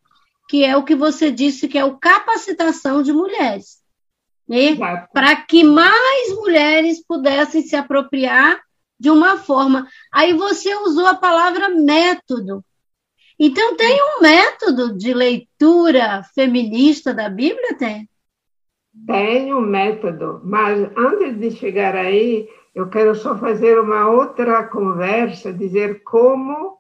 que 0.50 0.66
é 0.66 0.76
o 0.76 0.84
que 0.84 0.96
você 0.96 1.32
disse 1.32 1.68
que 1.68 1.78
é 1.78 1.86
o 1.86 1.98
capacitação 1.98 3.04
de 3.04 3.14
mulheres. 3.14 3.80
Né? 4.48 4.76
Para 5.14 5.36
que 5.36 5.64
mais 5.64 6.34
mulheres 6.34 7.06
pudessem 7.06 7.62
se 7.62 7.76
apropriar 7.76 8.60
de 9.00 9.10
uma 9.10 9.38
forma. 9.38 9.88
Aí 10.12 10.34
você 10.34 10.76
usou 10.76 11.08
a 11.08 11.16
palavra 11.16 11.70
método. 11.70 12.64
Então, 13.40 13.78
tem 13.78 13.98
um 14.04 14.22
método 14.22 14.98
de 14.98 15.14
leitura 15.14 16.24
feminista 16.36 17.14
da 17.14 17.30
Bíblia, 17.30 17.78
tem? 17.78 18.10
Tem 19.08 19.54
um 19.54 19.62
método, 19.62 20.42
mas 20.44 20.90
antes 20.98 21.40
de 21.40 21.52
chegar 21.52 21.96
aí, 21.96 22.50
eu 22.76 22.90
quero 22.90 23.16
só 23.16 23.38
fazer 23.38 23.80
uma 23.80 24.10
outra 24.10 24.68
conversa, 24.68 25.54
dizer 25.54 26.04
como 26.04 26.78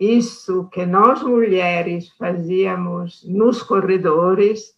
isso 0.00 0.68
que 0.70 0.86
nós 0.86 1.22
mulheres 1.22 2.08
fazíamos 2.16 3.22
nos 3.28 3.62
corredores 3.62 4.74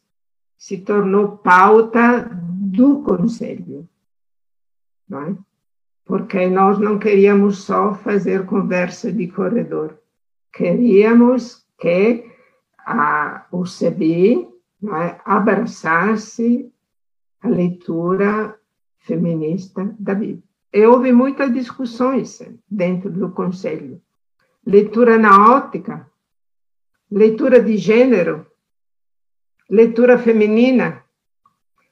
se 0.57 0.79
tornou 0.79 1.37
pauta 1.38 2.29
do 2.33 3.03
conselho, 3.03 3.88
não 5.09 5.22
é? 5.22 5.37
Porque 6.11 6.49
nós 6.49 6.77
não 6.81 6.99
queríamos 6.99 7.59
só 7.59 7.94
fazer 7.94 8.44
conversa 8.44 9.12
de 9.12 9.29
corredor, 9.29 9.96
queríamos 10.53 11.64
que 11.79 12.29
a, 12.81 13.46
o 13.53 13.62
CBI 13.62 14.49
é? 14.83 15.20
abraçasse 15.25 16.68
a 17.40 17.49
leitura 17.49 18.59
feminista 18.99 19.94
da 20.01 20.16
Bíblia. 20.16 20.42
E 20.73 20.85
houve 20.85 21.12
muitas 21.12 21.55
discussões 21.55 22.42
dentro 22.68 23.09
do 23.09 23.31
conselho 23.31 24.03
leitura 24.66 25.16
na 25.16 25.53
ótica, 25.55 26.11
leitura 27.09 27.62
de 27.62 27.77
gênero, 27.77 28.44
leitura 29.68 30.18
feminina. 30.18 31.05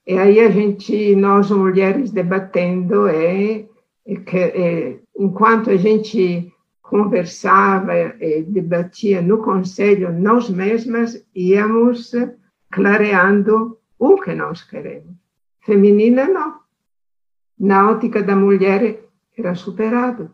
E 0.05 0.19
aí 0.19 0.41
a 0.41 0.51
gente, 0.51 1.15
nós 1.15 1.53
mulheres 1.53 2.11
debatendo, 2.11 3.07
é, 3.07 3.69
que 4.17 5.01
enquanto 5.19 5.71
a 5.71 5.77
gente 5.77 6.53
conversava 6.83 7.95
e 8.21 8.43
debatia 8.43 9.21
no 9.21 9.39
conselho, 9.43 10.13
nós 10.13 10.49
mesmas 10.49 11.23
íamos 11.35 12.13
clareando 12.71 13.79
o 13.99 14.17
que 14.21 14.35
nós 14.35 14.63
queremos. 14.63 15.15
Feminina, 15.61 16.27
não. 16.27 16.61
Na 17.59 17.91
ótica 17.91 18.23
da 18.23 18.35
mulher, 18.35 19.05
era 19.37 19.55
superado. 19.55 20.31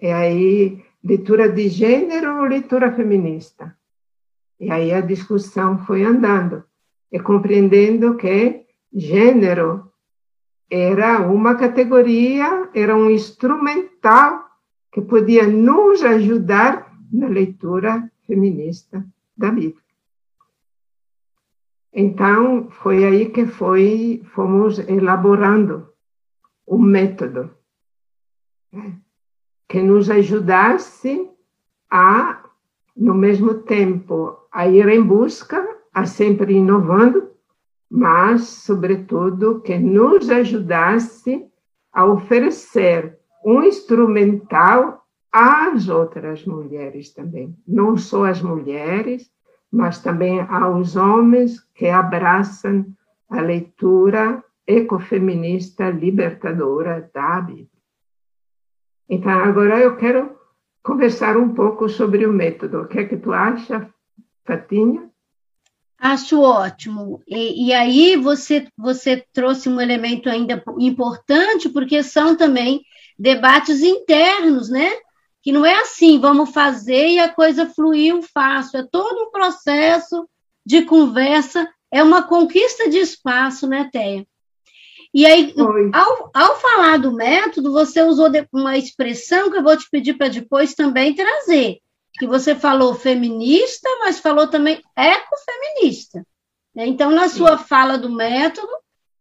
E 0.00 0.08
aí 0.08 0.82
leitura 1.02 1.48
de 1.48 1.68
gênero 1.68 2.40
ou 2.40 2.44
leitura 2.44 2.92
feminista? 2.92 3.76
E 4.58 4.70
aí 4.70 4.92
a 4.92 5.00
discussão 5.00 5.78
foi 5.86 6.02
andando, 6.02 6.64
e 7.10 7.18
compreendendo 7.18 8.16
que 8.16 8.66
gênero 8.92 9.89
era 10.70 11.20
uma 11.20 11.56
categoria, 11.56 12.70
era 12.74 12.96
um 12.96 13.10
instrumental 13.10 14.48
que 14.92 15.00
podia 15.00 15.46
nos 15.46 16.02
ajudar 16.02 16.96
na 17.12 17.26
leitura 17.26 18.10
feminista 18.26 19.04
da 19.36 19.50
Bíblia. 19.50 19.82
Então, 21.92 22.70
foi 22.70 23.04
aí 23.04 23.30
que 23.30 23.46
foi, 23.46 24.22
fomos 24.32 24.78
elaborando 24.78 25.88
um 26.66 26.78
método. 26.78 27.50
Né? 28.72 29.00
que 29.70 29.80
nos 29.80 30.10
ajudasse 30.10 31.30
a, 31.88 32.42
no 32.96 33.14
mesmo 33.14 33.54
tempo, 33.54 34.36
a 34.50 34.66
ir 34.66 34.88
em 34.88 35.00
busca, 35.00 35.64
a 35.94 36.04
sempre 36.06 36.54
inovando, 36.54 37.29
mas, 37.90 38.42
sobretudo, 38.42 39.60
que 39.60 39.76
nos 39.76 40.30
ajudasse 40.30 41.44
a 41.92 42.06
oferecer 42.06 43.18
um 43.44 43.62
instrumental 43.62 45.04
às 45.32 45.88
outras 45.88 46.44
mulheres 46.44 47.12
também, 47.12 47.56
não 47.66 47.96
só 47.96 48.26
as 48.26 48.40
mulheres, 48.40 49.30
mas 49.72 50.00
também 50.00 50.40
aos 50.40 50.94
homens 50.94 51.60
que 51.74 51.88
abraçam 51.88 52.86
a 53.28 53.40
leitura 53.40 54.42
ecofeminista 54.66 55.90
libertadora 55.90 57.10
da 57.12 57.40
Bíblia. 57.40 57.68
Então, 59.08 59.32
agora 59.32 59.80
eu 59.80 59.96
quero 59.96 60.36
conversar 60.82 61.36
um 61.36 61.52
pouco 61.52 61.88
sobre 61.88 62.24
o 62.24 62.32
método. 62.32 62.82
O 62.82 62.86
que 62.86 63.00
é 63.00 63.04
que 63.04 63.16
tu 63.16 63.32
acha, 63.32 63.92
Fatinha? 64.44 65.09
Acho 66.00 66.40
ótimo. 66.40 67.22
E, 67.28 67.66
e, 67.66 67.72
aí 67.74 68.16
você, 68.16 68.66
você 68.74 69.22
trouxe 69.34 69.68
um 69.68 69.78
elemento 69.78 70.30
ainda 70.30 70.62
importante, 70.78 71.68
porque 71.68 72.02
são 72.02 72.34
também 72.34 72.80
debates 73.18 73.82
internos, 73.82 74.70
né? 74.70 74.90
Que 75.42 75.52
não 75.52 75.64
é 75.64 75.74
assim, 75.74 76.18
vamos 76.18 76.52
fazer 76.52 77.08
e 77.08 77.18
a 77.18 77.28
coisa 77.28 77.66
fluiu 77.66 78.22
fácil. 78.22 78.80
É 78.80 78.88
todo 78.90 79.24
um 79.24 79.30
processo 79.30 80.26
de 80.64 80.82
conversa, 80.86 81.68
é 81.90 82.02
uma 82.02 82.22
conquista 82.22 82.88
de 82.88 82.96
espaço, 82.96 83.66
né, 83.66 83.90
Teia? 83.92 84.26
E 85.12 85.26
aí, 85.26 85.52
ao, 85.92 86.30
ao 86.32 86.56
falar 86.60 86.98
do 86.98 87.12
método, 87.12 87.72
você 87.72 88.00
usou 88.00 88.30
uma 88.50 88.78
expressão 88.78 89.50
que 89.50 89.58
eu 89.58 89.62
vou 89.62 89.76
te 89.76 89.86
pedir 89.90 90.14
para 90.14 90.28
depois 90.28 90.72
também 90.72 91.14
trazer, 91.14 91.78
que 92.14 92.26
você 92.26 92.54
falou 92.54 92.94
feminista, 92.94 93.88
mas 94.00 94.20
falou 94.20 94.48
também 94.48 94.82
ecofeminista. 94.96 96.26
Então, 96.74 97.10
na 97.10 97.28
sua 97.28 97.58
fala 97.58 97.98
do 97.98 98.10
método, 98.10 98.72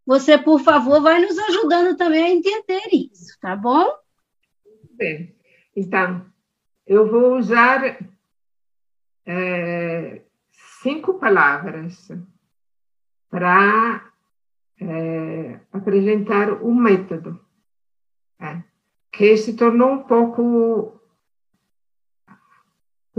você, 0.06 0.38
por 0.38 0.60
favor, 0.62 1.02
vai 1.02 1.20
nos 1.20 1.38
ajudando 1.38 1.96
também 1.98 2.24
a 2.24 2.30
entender 2.30 2.90
isso, 2.92 3.38
tá 3.40 3.56
bom? 3.56 3.88
Bem, 4.94 5.36
então, 5.76 6.26
eu 6.86 7.10
vou 7.10 7.38
usar 7.38 8.00
é, 9.26 10.22
cinco 10.82 11.16
palavras 11.16 12.12
para 13.30 14.12
é, 14.82 15.60
apresentar 15.72 16.64
um 16.64 16.74
método 16.74 17.40
é, 18.40 18.64
que 19.12 19.38
se 19.38 19.56
tornou 19.56 19.92
um 19.92 20.04
pouco 20.04 20.99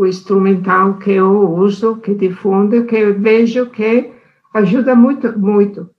o 0.01 0.07
instrumental 0.07 0.99
que 0.99 1.13
eu 1.13 1.31
uso, 1.55 1.97
que 1.97 2.15
difundo, 2.15 2.85
que 2.85 2.97
eu 2.97 3.19
vejo 3.19 3.67
que 3.71 4.13
ajuda 4.55 4.95
muito, 4.95 5.39
muito. 5.39 5.91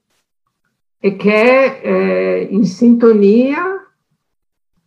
E 1.02 1.10
que 1.12 1.28
é, 1.30 2.44
em 2.44 2.64
sintonia 2.64 3.80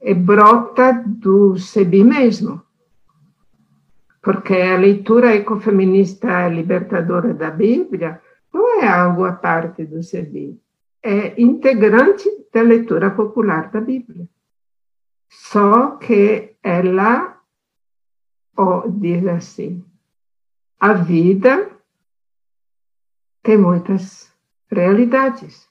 e 0.02 0.14
brota 0.14 1.04
do 1.06 1.58
SEBI 1.58 2.04
mesmo. 2.04 2.62
Porque 4.22 4.56
a 4.56 4.78
leitura 4.78 5.36
ecofeminista 5.36 6.48
libertadora 6.48 7.34
da 7.34 7.52
Bíblia 7.52 8.22
não 8.54 8.82
é 8.82 8.88
algo 8.88 9.26
à 9.26 9.34
parte 9.34 9.86
do 9.86 10.02
SEBI 10.02 10.60
é 11.06 11.40
integrante 11.40 12.28
da 12.52 12.64
leitura 12.64 13.12
popular 13.12 13.70
da 13.70 13.80
Bíblia. 13.80 14.28
Só 15.30 15.98
que 15.98 16.56
ela 16.64 17.35
oh, 18.58 18.90
diz 18.90 19.26
assim: 19.28 19.84
a 20.80 20.94
vida 20.94 21.70
tem 23.44 23.58
muitas 23.58 24.32
realidades, 24.72 25.70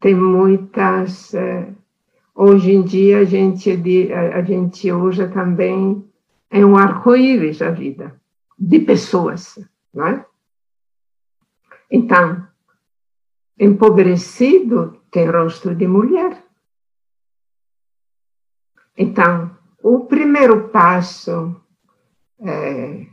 tem 0.00 0.14
muitas. 0.14 1.34
Eh, 1.34 1.72
hoje 2.34 2.72
em 2.72 2.82
dia 2.82 3.18
a 3.18 3.24
gente, 3.24 3.70
a 4.34 4.42
gente 4.42 4.90
usa 4.90 5.28
também 5.28 6.04
é 6.50 6.64
um 6.64 6.76
arco-íris 6.76 7.62
a 7.62 7.70
vida 7.70 8.20
de 8.58 8.78
pessoas, 8.80 9.58
não 9.92 10.06
é? 10.06 10.26
Então, 11.90 12.46
empobrecido 13.58 15.00
tem 15.10 15.30
rosto 15.30 15.74
de 15.74 15.86
mulher. 15.86 16.44
Então, 18.96 19.56
o 19.82 20.04
primeiro 20.04 20.68
passo 20.68 21.61
é, 22.42 23.06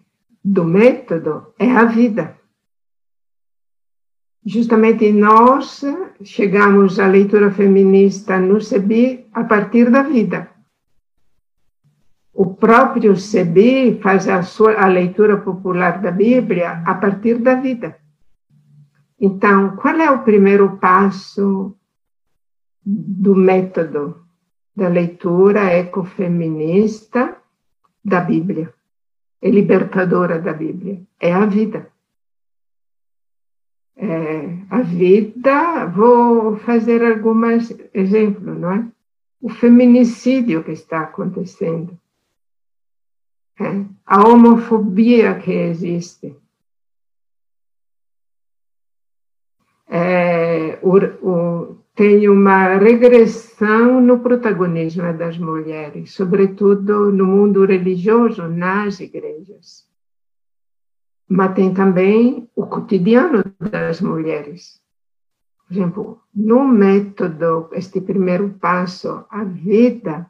do 0.44 0.66
método 0.66 1.54
é 1.58 1.72
a 1.72 1.86
vida. 1.86 2.38
Justamente 4.46 5.12
nós 5.12 5.84
chegamos 6.24 7.00
à 7.00 7.08
leitura 7.08 7.52
feminista 7.52 8.40
no 8.40 8.60
SEBI 8.60 9.28
a 9.34 9.44
partir 9.44 9.92
da 9.92 10.02
vida. 10.02 10.50
O 12.34 12.56
próprio 12.56 13.16
SEBI 13.18 14.00
faz 14.02 14.28
a, 14.28 14.42
sua, 14.42 14.74
a 14.74 14.88
leitura 14.88 15.38
popular 15.38 16.02
da 16.02 16.10
Bíblia 16.10 16.82
a 16.86 16.96
partir 16.96 17.38
da 17.38 17.56
vida. 17.56 17.98
Então, 19.20 19.76
qual 19.76 19.96
é 19.96 20.10
o 20.10 20.24
primeiro 20.24 20.78
passo 20.78 21.76
do 22.84 23.36
método 23.36 24.24
da 24.74 24.88
leitura 24.88 25.66
ecofeminista 25.76 27.38
da 28.04 28.22
Bíblia 28.22 28.74
e 29.42 29.50
libertadora 29.50 30.40
da 30.40 30.54
Bíblia? 30.54 31.02
É 31.20 31.34
a 31.34 31.46
vida. 31.46 31.92
É, 33.96 34.58
a 34.70 34.82
vida, 34.82 35.86
vou 35.88 36.58
fazer 36.60 37.04
alguns 37.04 37.70
exemplos, 37.94 38.58
não 38.58 38.72
é? 38.72 38.92
O 39.42 39.50
feminicídio 39.50 40.64
que 40.64 40.72
está 40.72 41.02
acontecendo, 41.02 41.98
é? 43.60 43.86
a 44.06 44.26
homofobia 44.26 45.38
que 45.40 45.52
existe, 45.52 46.34
é, 49.88 50.80
o, 50.82 50.98
o, 51.28 51.79
tem 51.96 52.30
uma 52.30 52.78
regressão 52.78 54.00
no 54.00 54.20
protagonismo 54.20 55.14
das 55.14 55.38
mulheres, 55.38 56.14
sobretudo 56.14 57.12
no 57.12 57.26
mundo 57.26 57.66
religioso, 57.66 58.48
nas 58.48 59.00
igrejas. 59.00 59.88
Mas 61.28 61.54
tem 61.54 61.74
também 61.74 62.50
o 62.56 62.66
cotidiano 62.66 63.44
das 63.60 64.02
mulheres. 64.02 64.82
Por 65.68 65.74
exemplo, 65.74 66.22
no 66.34 66.68
método, 66.68 67.70
este 67.74 68.02
primeiro 68.02 68.50
passo, 68.60 69.26
a 69.30 69.44
vida, 69.44 70.26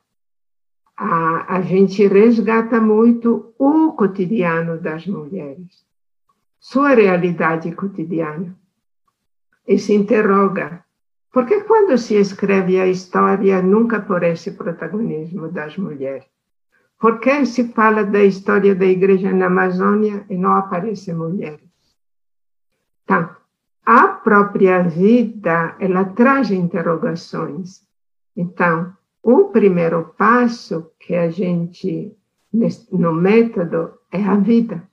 a, 0.97 1.55
a 1.55 1.61
gente 1.61 2.05
resgata 2.07 2.81
muito 2.81 3.53
o 3.57 3.93
cotidiano 3.93 4.77
das 4.77 5.07
mulheres, 5.07 5.85
sua 6.59 6.89
realidade 6.89 7.71
cotidiana 7.71 8.53
e 9.65 9.79
se 9.79 9.93
interroga: 9.93 10.83
por 11.31 11.45
que 11.45 11.61
quando 11.61 11.97
se 11.97 12.15
escreve 12.15 12.79
a 12.79 12.87
história 12.87 13.61
nunca 13.61 14.01
por 14.01 14.23
esse 14.23 14.51
protagonismo 14.51 15.47
das 15.49 15.77
mulheres? 15.77 16.25
Por 16.99 17.19
que 17.19 17.45
se 17.45 17.71
fala 17.73 18.03
da 18.03 18.23
história 18.23 18.75
da 18.75 18.85
igreja 18.85 19.31
na 19.31 19.45
Amazônia 19.45 20.25
e 20.29 20.35
não 20.35 20.53
aparecem 20.55 21.13
mulheres? 21.13 21.69
Então, 23.03 23.29
a 23.85 24.07
própria 24.07 24.83
vida, 24.83 25.75
ela 25.79 26.05
traz 26.05 26.51
interrogações. 26.51 27.83
Então, 28.35 28.93
o 29.23 29.45
primeiro 29.45 30.13
passo 30.17 30.91
que 30.99 31.15
a 31.15 31.29
gente, 31.29 32.15
no 32.91 33.13
método, 33.13 33.93
é 34.11 34.23
a 34.23 34.35
vida. 34.35 34.83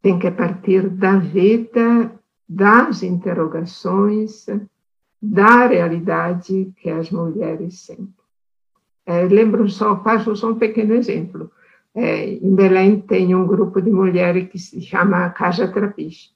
Tem 0.00 0.18
que 0.18 0.30
partir 0.30 0.88
da 0.88 1.18
vida 1.18 2.12
das 2.48 3.02
interrogações, 3.02 4.46
da 5.20 5.66
realidade 5.66 6.72
que 6.76 6.88
as 6.88 7.10
mulheres 7.10 7.80
sentem. 7.80 8.14
É, 9.04 9.22
lembro 9.24 9.68
só, 9.68 10.02
faço 10.02 10.34
só 10.36 10.50
um 10.50 10.58
pequeno 10.58 10.94
exemplo. 10.94 11.50
É, 11.94 12.26
em 12.26 12.54
Belém 12.54 13.00
tem 13.00 13.34
um 13.34 13.46
grupo 13.46 13.82
de 13.82 13.90
mulheres 13.90 14.48
que 14.48 14.58
se 14.58 14.80
chama 14.80 15.30
Casa 15.30 15.68
Trapiche. 15.68 16.30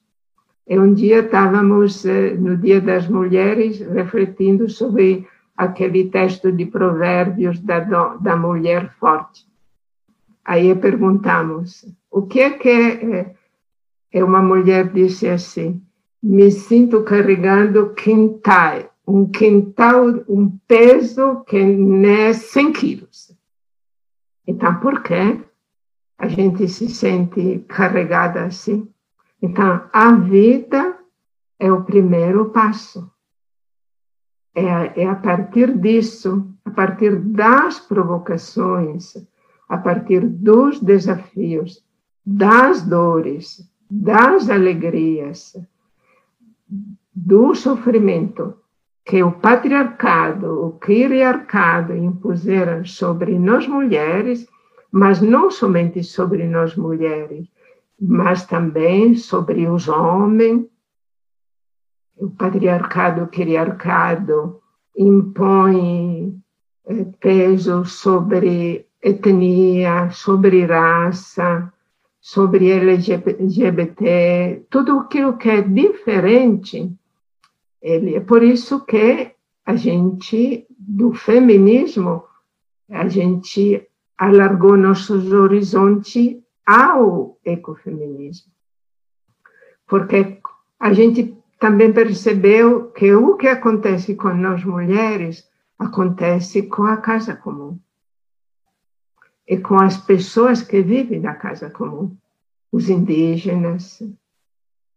E 0.67 0.77
um 0.77 0.93
dia 0.93 1.19
estávamos, 1.19 2.05
é, 2.05 2.33
no 2.33 2.57
Dia 2.57 2.81
das 2.81 3.07
Mulheres, 3.07 3.79
refletindo 3.79 4.67
sobre 4.67 5.27
aquele 5.55 6.09
texto 6.09 6.51
de 6.51 6.65
provérbios 6.65 7.59
da, 7.59 7.79
da 7.79 8.35
mulher 8.35 8.91
forte. 8.99 9.45
Aí 10.43 10.75
perguntamos, 10.75 11.85
o 12.11 12.23
que 12.23 12.39
é 12.39 12.49
que 12.49 12.69
é, 12.69 13.35
é 14.11 14.23
uma 14.23 14.41
mulher 14.41 14.91
disse 14.91 15.27
assim, 15.27 15.81
me 16.27 16.49
sinto 16.49 17.03
carregando 17.03 17.93
quintal, 17.93 18.91
um 19.07 19.29
quintal, 19.29 20.07
um 20.27 20.49
peso 20.67 21.43
que 21.45 21.55
é 21.55 22.33
100 22.33 22.73
quilos. 22.73 23.37
Então, 24.47 24.79
por 24.79 25.03
que 25.03 25.39
a 26.17 26.27
gente 26.27 26.67
se 26.67 26.89
sente 26.89 27.59
carregada 27.67 28.43
assim? 28.43 28.91
Então, 29.39 29.87
a 29.93 30.13
vida 30.13 30.97
é 31.59 31.71
o 31.71 31.83
primeiro 31.83 32.49
passo. 32.49 33.07
é, 34.55 35.03
é 35.03 35.07
a 35.07 35.15
partir 35.15 35.77
disso, 35.77 36.47
a 36.65 36.71
partir 36.71 37.19
das 37.19 37.79
provocações, 37.79 39.15
a 39.69 39.77
partir 39.77 40.25
dos 40.25 40.79
desafios, 40.79 41.85
das 42.25 42.81
dores, 42.81 43.69
das 43.87 44.49
alegrias, 44.49 45.55
do 47.13 47.55
sofrimento 47.55 48.57
que 49.05 49.21
o 49.21 49.31
patriarcado, 49.31 50.65
o 50.65 50.71
criarcado 50.73 51.95
impuseram 51.95 52.83
sobre 52.85 53.37
nós 53.37 53.67
mulheres, 53.67 54.47
mas 54.91 55.21
não 55.21 55.51
somente 55.51 56.03
sobre 56.03 56.47
nós 56.47 56.75
mulheres, 56.75 57.47
mas 58.01 58.45
também 58.45 59.15
sobre 59.15 59.67
os 59.67 59.87
homens. 59.87 60.65
O 62.17 62.29
patriarcado, 62.31 63.23
o 63.23 63.27
criarcado 63.27 64.61
impõe 64.97 66.41
eh, 66.87 67.05
peso 67.19 67.85
sobre 67.85 68.87
etnia, 69.01 70.09
sobre 70.09 70.65
raça, 70.65 71.71
sobre 72.25 72.71
LGBT, 72.71 74.65
tudo 74.71 74.97
aquilo 74.97 75.37
que 75.37 75.47
é 75.47 75.61
diferente. 75.61 76.91
Ele, 77.79 78.15
é 78.15 78.19
por 78.19 78.41
isso 78.41 78.83
que 78.83 79.35
a 79.63 79.75
gente, 79.75 80.65
do 80.71 81.13
feminismo, 81.13 82.23
a 82.89 83.07
gente 83.07 83.87
alargou 84.17 84.75
nossos 84.75 85.31
horizontes 85.31 86.35
ao 86.65 87.37
ecofeminismo. 87.45 88.51
Porque 89.85 90.39
a 90.79 90.93
gente 90.93 91.37
também 91.59 91.93
percebeu 91.93 92.89
que 92.89 93.13
o 93.13 93.35
que 93.37 93.47
acontece 93.47 94.15
com 94.15 94.33
nós 94.33 94.65
mulheres 94.65 95.47
acontece 95.77 96.63
com 96.63 96.85
a 96.85 96.97
casa 96.97 97.35
comum 97.35 97.77
e 99.47 99.57
com 99.57 99.75
as 99.75 99.97
pessoas 99.97 100.61
que 100.61 100.81
vivem 100.81 101.19
na 101.19 101.35
casa 101.35 101.69
comum, 101.69 102.15
os 102.71 102.89
indígenas, 102.89 104.01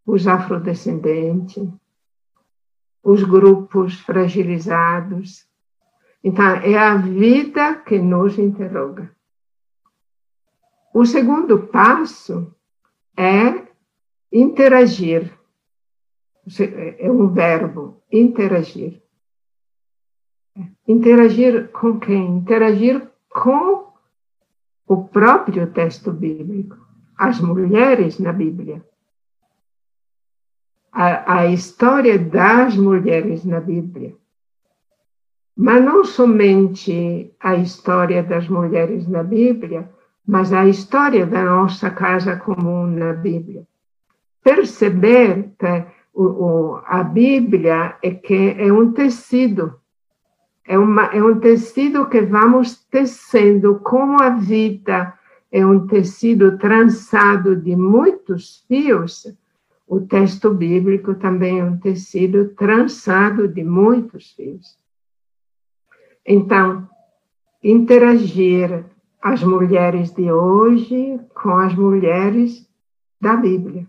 os 0.07 0.27
afrodescendentes, 0.27 1.69
os 3.03 3.23
grupos 3.23 4.01
fragilizados. 4.01 5.47
Então, 6.25 6.47
é 6.47 6.77
a 6.77 6.97
vida 6.97 7.77
que 7.77 7.99
nos 7.99 8.39
interroga. 8.39 9.15
O 10.93 11.05
segundo 11.05 11.67
passo 11.69 12.55
é 13.17 13.69
interagir. 14.33 15.33
É 16.99 17.11
um 17.11 17.29
verbo, 17.29 18.03
interagir. 18.11 19.03
Interagir 20.87 21.69
com 21.71 22.01
quem? 22.01 22.39
Interagir 22.39 23.09
com 23.29 23.88
o 24.89 25.05
próprio 25.05 25.67
texto 25.67 26.11
bíblico, 26.11 26.77
as 27.17 27.41
mulheres 27.41 28.19
na 28.19 28.33
Bíblia. 28.33 28.83
A, 30.91 31.41
a 31.41 31.47
história 31.47 32.19
das 32.19 32.75
mulheres 32.75 33.45
na 33.45 33.61
Bíblia. 33.61 34.15
Mas 35.55 35.85
não 35.85 36.05
somente 36.05 37.31
a 37.39 37.57
história 37.57 38.23
das 38.23 38.49
mulheres 38.49 39.07
na 39.07 39.23
Bíblia, 39.23 39.91
mas 40.27 40.53
a 40.53 40.67
história 40.67 41.27
da 41.27 41.45
nossa 41.45 41.91
casa 41.91 42.37
comum 42.37 42.87
na 42.87 43.13
Bíblia. 43.13 43.67
Perceber 44.43 45.51
que 45.59 45.85
o, 46.15 46.81
a 46.87 47.03
Bíblia 47.03 47.97
é 48.03 48.11
que 48.13 48.57
é 48.59 48.73
um 48.73 48.93
tecido 48.93 49.79
é, 50.69 50.79
uma, 50.79 51.07
é 51.07 51.23
um 51.23 51.41
tecido 51.41 52.07
que 52.11 52.21
vamos 52.21 52.77
tecendo, 52.91 53.81
como 53.81 54.23
a 54.23 54.29
vida 54.29 55.15
é 55.51 55.65
um 55.65 55.87
tecido 55.87 56.59
trançado 56.59 57.57
de 57.57 57.75
muitos 57.75 58.65
fios, 58.69 59.35
o 59.87 60.01
texto 60.03 60.53
bíblico 60.53 61.15
também 61.15 61.61
é 61.61 61.65
um 61.65 61.79
tecido 61.79 62.51
trançado 62.51 63.49
de 63.49 63.65
muitos 63.65 64.33
fios. 64.33 64.77
Então, 66.25 66.87
interagir 67.65 68.85
as 69.23 69.43
mulheres 69.43 70.13
de 70.13 70.31
hoje 70.31 71.19
com 71.35 71.57
as 71.57 71.75
mulheres 71.75 72.69
da 73.19 73.35
Bíblia. 73.35 73.87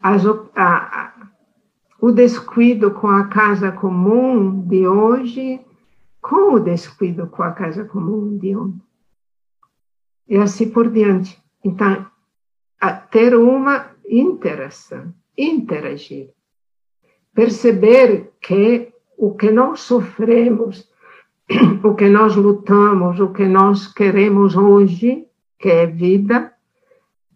As, 0.00 0.24
a, 0.56 1.14
o 2.00 2.12
descuido 2.12 2.90
com 2.90 3.08
a 3.08 3.26
casa 3.26 3.72
comum 3.72 4.60
de 4.66 4.86
hoje 4.86 5.60
com 6.20 6.54
o 6.54 6.58
descuido 6.58 7.28
com 7.28 7.44
a 7.44 7.52
casa 7.52 7.84
comum 7.84 8.36
de 8.36 8.56
ontem. 8.56 8.82
E 10.28 10.36
assim 10.36 10.68
por 10.68 10.90
diante. 10.90 11.40
Então, 11.62 12.04
ter 13.12 13.36
uma 13.36 13.86
interação, 14.08 15.14
interagir. 15.38 16.30
Perceber 17.32 18.32
que 18.40 18.92
o 19.16 19.34
que 19.34 19.52
nós 19.52 19.80
sofremos, 19.80 20.90
o 21.84 21.94
que 21.94 22.08
nós 22.08 22.34
lutamos, 22.34 23.20
o 23.20 23.32
que 23.32 23.46
nós 23.46 23.86
queremos 23.86 24.56
hoje, 24.56 25.28
que 25.60 25.68
é 25.68 25.86
vida, 25.86 26.52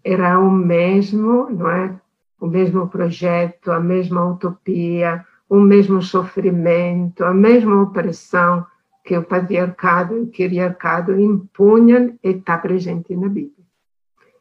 era 0.03 0.41
o 0.41 0.51
mesmo, 0.51 1.49
não 1.49 1.71
é? 1.71 2.01
O 2.41 2.47
mesmo 2.47 2.89
projeto, 2.89 3.71
a 3.71 3.79
mesma 3.79 4.25
utopia, 4.25 5.25
o 5.49 5.61
mesmo 5.61 6.01
sofrimento, 6.01 7.23
a 7.23 7.35
mesma 7.35 7.83
opressão 7.83 8.67
que 9.05 9.17
o 9.17 9.23
patriarcado 9.23 10.17
e 10.17 10.21
o 10.23 10.31
criarcado 10.31 11.21
impunham 11.21 12.19
e 12.23 12.31
está 12.31 12.57
presente 12.57 13.15
na 13.15 13.29
Bíblia. 13.29 13.67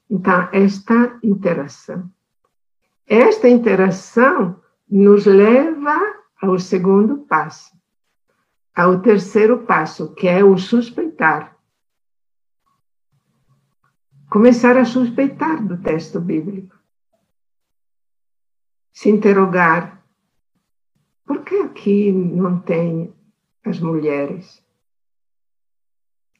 Então, 0.09 0.47
esta 0.51 1.19
interação. 1.21 2.09
Esta 3.05 3.49
interação 3.49 4.61
nos 4.89 5.25
leva 5.25 5.99
ao 6.41 6.57
segundo 6.57 7.17
passo, 7.17 7.71
ao 8.75 9.01
terceiro 9.01 9.59
passo, 9.59 10.13
que 10.13 10.27
é 10.27 10.43
o 10.43 10.57
suspeitar. 10.57 11.55
Começar 14.29 14.77
a 14.77 14.85
suspeitar 14.85 15.65
do 15.65 15.77
texto 15.77 16.19
bíblico 16.19 16.78
se 18.99 19.09
interrogar: 19.09 20.03
por 21.25 21.45
que 21.45 21.55
aqui 21.55 22.11
não 22.11 22.59
tem 22.59 23.13
as 23.63 23.79
mulheres? 23.79 24.61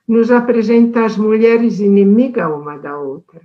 nos 0.06 0.30
apresenta 0.30 1.04
as 1.04 1.16
mulheres 1.16 1.80
inimigas 1.80 2.50
uma 2.50 2.76
da 2.76 2.98
outra. 2.98 3.40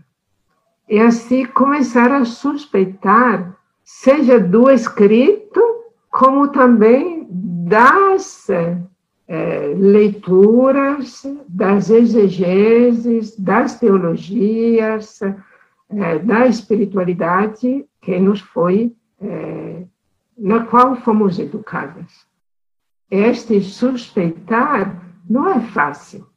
E 0.90 1.00
assim 1.00 1.46
começar 1.46 2.12
a 2.12 2.26
suspeitar 2.26 3.58
seja 3.88 4.38
do 4.38 4.70
escrito, 4.70 5.62
como 6.10 6.50
também 6.50 7.26
das 7.32 8.50
é, 8.50 9.74
leituras, 9.78 11.24
das 11.48 11.90
exegeses, 11.90 13.40
das 13.40 13.80
teologias, 13.80 15.22
é, 15.22 16.20
da 16.20 16.48
espiritualidade 16.48 17.88
que 18.02 18.20
nos 18.20 18.42
foi, 18.42 18.94
é, 19.22 19.86
na 20.38 20.66
qual 20.66 20.98
fomos 20.98 21.40
educadas. 21.40 22.28
Este 23.10 23.62
suspeitar 23.62 25.02
não 25.30 25.48
é 25.48 25.62
fácil. 25.62 26.28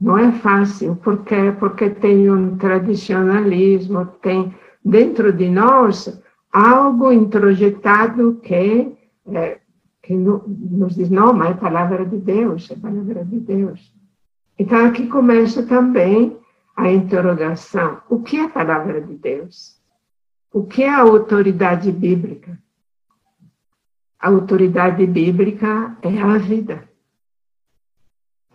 Não 0.00 0.18
é 0.18 0.30
fácil, 0.32 0.96
porque 0.96 1.52
porque 1.58 1.88
tem 1.90 2.30
um 2.30 2.56
tradicionalismo, 2.56 4.06
tem 4.20 4.54
dentro 4.84 5.32
de 5.32 5.48
nós 5.48 6.22
algo 6.52 7.12
introjetado 7.12 8.40
que, 8.42 8.94
é, 9.26 9.58
que 10.02 10.14
nos 10.14 10.94
diz, 10.94 11.10
não, 11.10 11.32
mas 11.32 11.50
é 11.50 11.54
palavra 11.54 12.04
de 12.04 12.18
Deus, 12.18 12.70
é 12.70 12.76
palavra 12.76 13.24
de 13.24 13.40
Deus. 13.40 13.92
Então 14.58 14.86
aqui 14.86 15.06
começa 15.06 15.62
também 15.64 16.38
a 16.76 16.90
interrogação: 16.90 18.00
o 18.08 18.22
que 18.22 18.36
é 18.36 18.44
a 18.44 18.48
palavra 18.48 19.00
de 19.00 19.14
Deus? 19.14 19.80
O 20.52 20.64
que 20.64 20.82
é 20.82 20.88
a 20.88 21.00
autoridade 21.00 21.90
bíblica? 21.90 22.58
A 24.18 24.28
autoridade 24.28 25.06
bíblica 25.06 25.96
é 26.02 26.20
a 26.20 26.38
vida. 26.38 26.88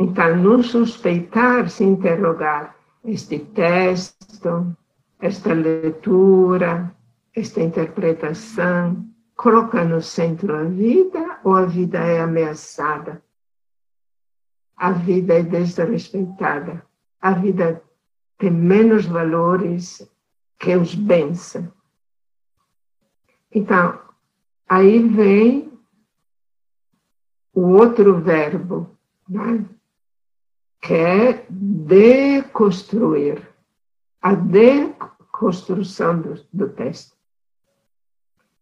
Então, 0.02 0.36
não 0.36 0.64
suspeitar, 0.64 1.70
se 1.70 1.84
interrogar, 1.84 2.76
este 3.06 3.38
texto, 3.38 4.76
esta 5.20 5.54
leitura, 5.54 6.92
esta 7.36 7.62
interpretação, 7.62 9.08
coloca 9.36 9.84
no 9.86 10.02
centro 10.02 10.56
a 10.56 10.64
vida 10.64 11.40
ou 11.44 11.56
a 11.56 11.66
vida 11.68 12.00
é 12.00 12.20
ameaçada? 12.20 13.22
A 14.76 14.92
vida 14.92 15.36
é 15.36 15.44
desrespeitada. 15.44 16.84
A 17.22 17.34
vida 17.34 17.84
tem 18.40 18.50
menos 18.50 19.06
valores 19.06 20.12
que 20.58 20.76
os 20.76 20.96
bens. 20.96 21.58
Então, 23.54 24.02
aí 24.68 24.98
vem 25.08 25.72
o 27.54 27.62
outro 27.74 28.20
verbo, 28.20 28.98
né? 29.30 29.64
Que 30.82 30.94
é 30.94 31.46
deconstruir, 31.50 33.42
a 34.22 34.34
deconstrução 34.34 36.20
do, 36.20 36.44
do 36.52 36.70
texto. 36.70 37.16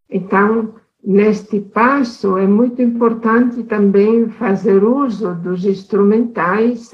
Então, 0.08 0.74
neste 1.02 1.60
passo, 1.60 2.36
é 2.36 2.46
muito 2.46 2.82
importante 2.82 3.62
também 3.64 4.28
fazer 4.28 4.84
uso 4.84 5.34
dos 5.34 5.64
instrumentais 5.64 6.90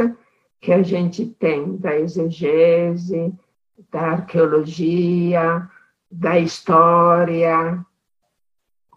que 0.61 0.73
a 0.73 0.83
gente 0.83 1.27
tem 1.27 1.77
da 1.77 1.99
exegese, 1.99 3.35
da 3.91 4.13
arqueologia, 4.13 5.69
da 6.11 6.39
história, 6.39 7.85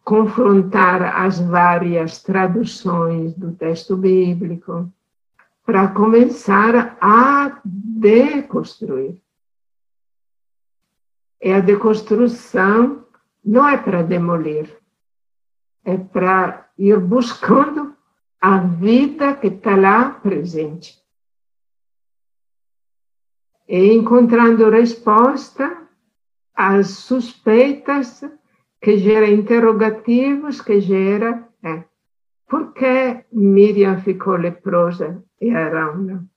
confrontar 0.04 1.22
as 1.22 1.40
várias 1.40 2.22
traduções 2.24 3.34
do 3.36 3.52
texto 3.52 3.96
bíblico, 3.96 4.92
para 5.70 5.90
começar 5.90 6.98
a 7.00 7.62
deconstruir. 7.64 9.22
E 11.40 11.52
a 11.52 11.60
deconstrução 11.60 13.06
não 13.46 13.70
é 13.70 13.78
para 13.78 14.02
demolir, 14.02 14.76
é 15.86 15.96
para 15.96 16.72
ir 16.76 17.00
buscando 17.00 17.96
a 18.42 18.58
vida 18.58 19.36
que 19.36 19.46
está 19.46 19.76
lá 19.76 20.10
presente. 20.10 21.00
E 23.68 23.94
encontrando 23.94 24.72
resposta 24.72 25.88
às 26.56 26.88
suspeitas 26.88 28.24
que 28.82 28.98
gera 28.98 29.30
interrogativos, 29.30 30.62
que 30.62 30.82
gera 30.82 31.48
é, 31.62 31.84
por 32.48 32.74
que 32.74 33.24
Miriam 33.32 34.02
ficou 34.02 34.36
leprosa 34.36 35.24
e 35.42 35.50
Arão 35.52 35.98
não? 35.98 36.30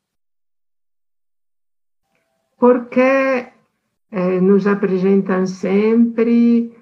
Por 2.59 2.88
que 2.88 3.01
eh, 4.11 4.41
nos 4.41 4.67
apresentam 4.67 5.47
sempre 5.47 6.77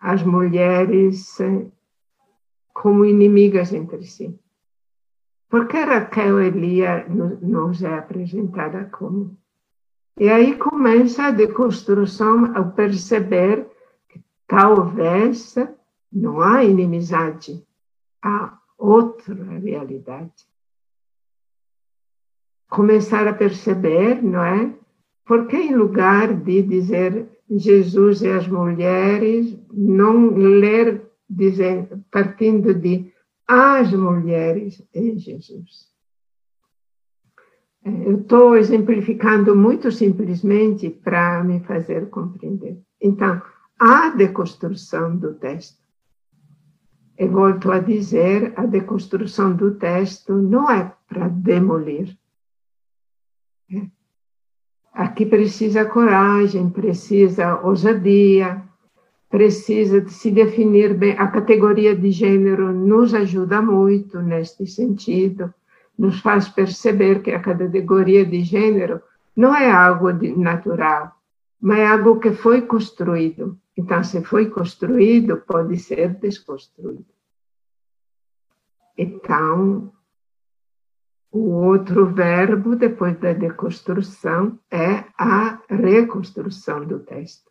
as 0.00 0.22
mulheres 0.22 1.38
eh, 1.40 1.66
como 2.72 3.04
inimigas 3.04 3.72
entre 3.72 4.02
si? 4.04 4.38
Por 5.50 5.68
que 5.68 5.78
Raquel 5.78 6.40
e 6.42 6.50
Lia 6.50 7.06
nos 7.08 7.82
é 7.82 7.98
apresentada 7.98 8.84
como 8.86 9.36
e 10.20 10.28
aí 10.28 10.54
começa 10.56 11.24
a 11.24 11.30
deconstrução 11.30 12.54
ao 12.54 12.72
perceber 12.72 13.66
que 14.06 14.22
talvez 14.46 15.54
não 16.12 16.42
há 16.42 16.62
inimizade, 16.62 17.66
há 18.22 18.58
outra 18.76 19.34
realidade. 19.58 20.46
Começar 22.70 23.26
a 23.28 23.34
perceber, 23.34 24.22
não 24.22 24.42
é? 24.42 24.72
Porque 25.26 25.56
em 25.56 25.74
lugar 25.74 26.32
de 26.34 26.62
dizer 26.62 27.28
Jesus 27.50 28.22
e 28.22 28.28
as 28.28 28.46
mulheres, 28.46 29.58
não 29.72 30.30
ler 30.30 31.02
dizendo, 31.28 32.04
partindo 32.10 32.72
de 32.72 33.12
as 33.46 33.92
mulheres 33.92 34.82
e 34.94 35.18
Jesus. 35.18 35.90
Eu 37.84 38.20
estou 38.20 38.56
exemplificando 38.56 39.56
muito 39.56 39.90
simplesmente 39.90 40.90
para 40.90 41.42
me 41.42 41.60
fazer 41.60 42.08
compreender. 42.10 42.78
Então, 43.00 43.42
a 43.78 44.10
deconstrução 44.10 45.16
do 45.16 45.34
texto. 45.34 45.80
E 47.18 47.26
volto 47.26 47.70
a 47.70 47.78
dizer, 47.78 48.52
a 48.56 48.66
deconstrução 48.66 49.54
do 49.54 49.74
texto 49.74 50.34
não 50.34 50.70
é 50.70 50.94
para 51.08 51.28
demolir. 51.28 52.16
Aqui 54.92 55.24
precisa 55.24 55.84
coragem, 55.84 56.68
precisa 56.68 57.60
ousadia, 57.62 58.62
precisa 59.28 60.06
se 60.08 60.30
definir 60.30 60.94
bem. 60.94 61.16
A 61.18 61.28
categoria 61.28 61.94
de 61.94 62.10
gênero 62.10 62.72
nos 62.72 63.14
ajuda 63.14 63.62
muito 63.62 64.20
neste 64.20 64.66
sentido 64.66 65.52
nos 66.00 66.18
faz 66.20 66.48
perceber 66.48 67.20
que 67.22 67.30
a 67.30 67.38
categoria 67.38 68.24
de 68.24 68.42
gênero 68.42 69.02
não 69.36 69.54
é 69.54 69.70
algo 69.70 70.10
natural, 70.38 71.14
mas 71.60 71.78
é 71.78 71.86
algo 71.86 72.18
que 72.18 72.32
foi 72.32 72.62
construído. 72.62 73.60
Então, 73.76 74.02
se 74.02 74.24
foi 74.24 74.48
construído, 74.48 75.36
pode 75.36 75.78
ser 75.78 76.14
desconstruído. 76.14 77.04
Então, 78.96 79.92
o 81.32 81.50
outro 81.50 82.06
verbo, 82.06 82.74
depois 82.74 83.18
da 83.18 83.32
deconstrução, 83.32 84.58
é 84.70 85.04
a 85.16 85.60
reconstrução 85.68 86.84
do 86.84 87.00
texto. 87.00 87.48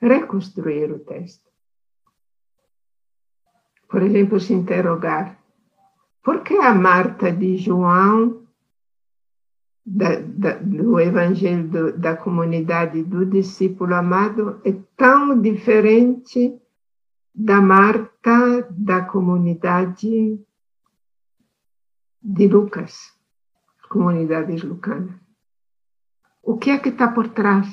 Reconstruir 0.00 0.90
o 0.92 0.98
texto. 0.98 1.46
Por 3.88 4.02
exemplo, 4.02 4.40
se 4.40 4.52
interrogar: 4.52 5.38
por 6.22 6.42
que 6.42 6.56
a 6.56 6.74
Marta 6.74 7.30
de 7.30 7.56
João, 7.56 8.42
da, 9.84 10.16
da, 10.20 10.54
do 10.54 10.98
Evangelho 10.98 11.68
do, 11.68 11.92
da 11.96 12.16
comunidade 12.16 13.04
do 13.04 13.24
discípulo 13.24 13.94
amado, 13.94 14.60
é 14.64 14.74
tão 14.96 15.40
diferente 15.40 16.60
da 17.32 17.60
Marta 17.60 18.66
da 18.70 19.02
comunidade 19.02 20.44
de 22.34 22.48
Lucas, 22.48 22.92
comunidades 23.88 24.62
lucanas? 24.62 25.14
O 26.42 26.56
que 26.58 26.70
é 26.70 26.78
que 26.78 26.90
está 26.90 27.08
por 27.08 27.28
trás? 27.28 27.66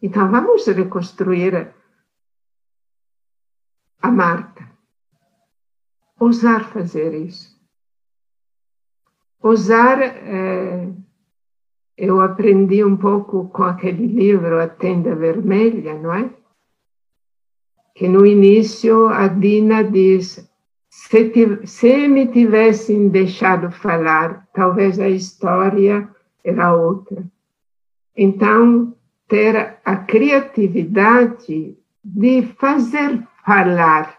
Então, 0.00 0.30
vamos 0.30 0.66
reconstruir 0.66 1.74
a 4.00 4.10
Marta. 4.10 4.64
Ousar 6.18 6.64
fazer 6.64 7.12
isso 7.14 7.56
Usar, 9.46 10.02
é, 10.02 10.92
eu 11.96 12.20
aprendi 12.20 12.82
um 12.82 12.96
pouco 12.96 13.48
com 13.50 13.62
aquele 13.62 14.04
livro, 14.04 14.60
A 14.60 14.66
Tenda 14.66 15.14
Vermelha, 15.14 15.94
não 15.94 16.12
é? 16.12 16.28
Que 17.94 18.08
no 18.08 18.26
início 18.26 19.06
a 19.06 19.28
Dina 19.28 19.84
diz: 19.84 20.50
se, 20.96 21.66
se 21.66 22.08
me 22.08 22.26
tivessem 22.26 23.08
deixado 23.08 23.70
falar, 23.70 24.48
talvez 24.54 24.98
a 24.98 25.08
história 25.08 26.08
era 26.42 26.74
outra. 26.74 27.22
Então, 28.16 28.96
ter 29.28 29.78
a 29.84 29.96
criatividade 29.96 31.76
de 32.02 32.42
fazer 32.58 33.22
falar. 33.44 34.18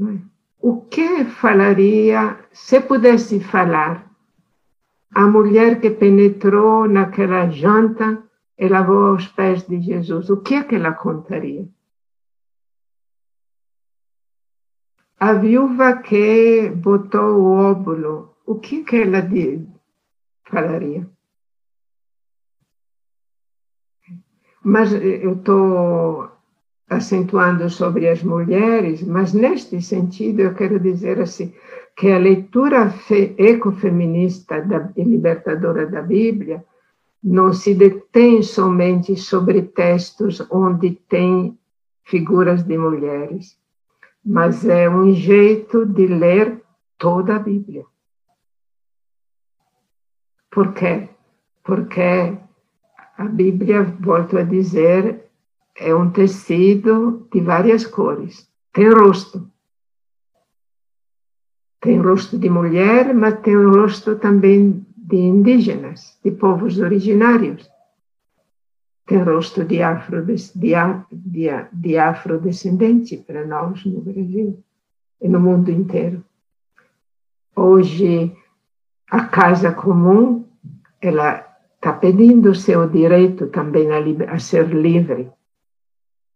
É? 0.00 0.18
o 0.60 0.82
que 0.82 1.24
falaria 1.24 2.38
se 2.52 2.80
pudesse 2.80 3.40
falar? 3.40 4.08
A 5.12 5.26
mulher 5.26 5.80
que 5.80 5.90
penetrou 5.90 6.86
naquela 6.86 7.48
janta 7.50 8.22
e 8.56 8.68
lavou 8.68 9.14
os 9.14 9.26
pés 9.26 9.66
de 9.66 9.80
Jesus, 9.80 10.30
o 10.30 10.36
que 10.36 10.54
é 10.54 10.62
que 10.62 10.76
ela 10.76 10.92
contaria? 10.92 11.66
A 15.20 15.32
viúva 15.32 16.00
que 16.02 16.70
botou 16.70 17.40
o 17.40 17.44
óvulo, 17.70 18.36
o 18.46 18.54
que, 18.56 18.84
que 18.84 18.96
ela 18.96 19.22
falaria? 20.44 21.06
mas 24.68 24.92
eu 24.92 25.32
estou 25.32 26.28
acentuando 26.90 27.68
sobre 27.70 28.08
as 28.08 28.22
mulheres, 28.22 29.02
mas 29.02 29.32
neste 29.32 29.80
sentido 29.80 30.40
eu 30.40 30.54
quero 30.54 30.78
dizer 30.78 31.20
assim 31.20 31.52
que 31.96 32.10
a 32.10 32.18
leitura 32.18 32.92
ecofeminista 33.38 34.60
da, 34.62 34.90
e 34.96 35.02
libertadora 35.02 35.86
da 35.86 36.02
Bíblia 36.02 36.64
não 37.22 37.52
se 37.52 37.74
detém 37.74 38.42
somente 38.42 39.16
sobre 39.16 39.62
textos 39.62 40.46
onde 40.50 40.92
tem 41.08 41.58
figuras 42.04 42.62
de 42.62 42.78
mulheres, 42.78 43.58
mas 44.24 44.64
é 44.66 44.88
um 44.88 45.12
jeito 45.12 45.86
de 45.86 46.06
ler 46.06 46.62
toda 46.96 47.36
a 47.36 47.38
Bíblia. 47.38 47.84
Por 50.50 50.72
quê? 50.74 51.08
Porque 51.62 52.36
a 53.16 53.24
Bíblia, 53.24 53.82
volto 54.00 54.38
a 54.38 54.42
dizer, 54.42 55.30
é 55.76 55.94
um 55.94 56.10
tecido 56.10 57.28
de 57.32 57.40
várias 57.40 57.86
cores. 57.86 58.48
Tem 58.72 58.88
rosto. 58.90 59.50
Tem 61.80 62.00
rosto 62.00 62.38
de 62.38 62.50
mulher, 62.50 63.14
mas 63.14 63.40
tem 63.40 63.56
rosto 63.56 64.16
também 64.16 64.84
de 64.96 65.16
indígenas, 65.16 66.18
de 66.24 66.30
povos 66.32 66.78
originários. 66.78 67.68
Tem 69.08 69.22
rosto 69.22 69.64
de, 69.64 69.82
afro, 69.82 70.22
de, 70.22 70.36
de, 71.10 71.48
de 71.72 71.98
afrodescendente 71.98 73.16
para 73.16 73.46
nós 73.46 73.82
no 73.86 74.02
Brasil 74.02 74.62
e 75.22 75.26
no 75.26 75.40
mundo 75.40 75.70
inteiro. 75.70 76.22
Hoje, 77.56 78.30
a 79.10 79.24
casa 79.24 79.72
comum, 79.72 80.44
ela 81.00 81.42
está 81.76 81.94
pedindo 81.94 82.50
o 82.50 82.54
seu 82.54 82.86
direito 82.86 83.46
também 83.46 83.88
a, 83.90 84.34
a 84.34 84.38
ser 84.38 84.68
livre. 84.68 85.30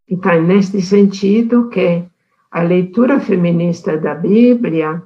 Então, 0.09 0.41
neste 0.41 0.81
sentido 0.81 1.68
que 1.68 2.03
a 2.51 2.62
leitura 2.62 3.20
feminista 3.20 3.99
da 3.99 4.14
Bíblia 4.14 5.03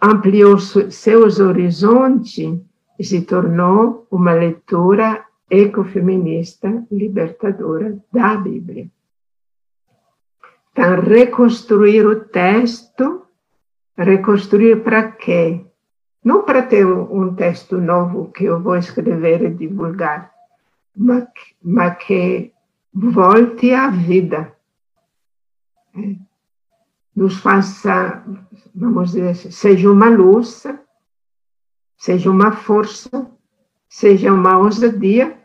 ampliou 0.00 0.56
seus 0.56 1.40
horizontes 1.40 2.60
e 2.96 3.02
se 3.04 3.22
tornou 3.22 4.06
uma 4.08 4.32
leitura 4.34 5.24
ecofeminista 5.52 6.82
libertadora 6.90 7.98
da 8.10 8.36
Bíblia. 8.36 8.90
Então, 10.72 11.00
reconstruir 11.02 12.06
o 12.06 12.24
texto, 12.24 13.26
reconstruir 13.94 14.82
para 14.82 15.12
quê? 15.12 15.62
Não 16.24 16.42
para 16.42 16.62
ter 16.62 16.86
um 16.86 17.34
texto 17.34 17.76
novo 17.76 18.32
que 18.32 18.44
eu 18.44 18.62
vou 18.62 18.76
escrever 18.76 19.42
e 19.42 19.50
divulgar, 19.50 20.32
mas, 20.96 21.28
mas 21.62 21.98
que 21.98 22.50
volte 22.94 23.72
à 23.74 23.90
vida. 23.90 24.56
É. 25.94 26.16
Nos 27.14 27.36
faça, 27.36 28.24
vamos 28.74 29.10
dizer, 29.10 29.28
assim, 29.28 29.50
seja 29.50 29.90
uma 29.90 30.08
luz, 30.08 30.64
seja 31.98 32.30
uma 32.30 32.52
força, 32.52 33.30
seja 33.86 34.32
uma 34.32 34.56
ousadia, 34.56 35.41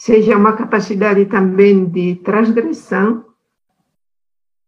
seja 0.00 0.34
uma 0.34 0.54
capacidade 0.54 1.26
também 1.26 1.84
de 1.84 2.16
transgressão, 2.16 3.22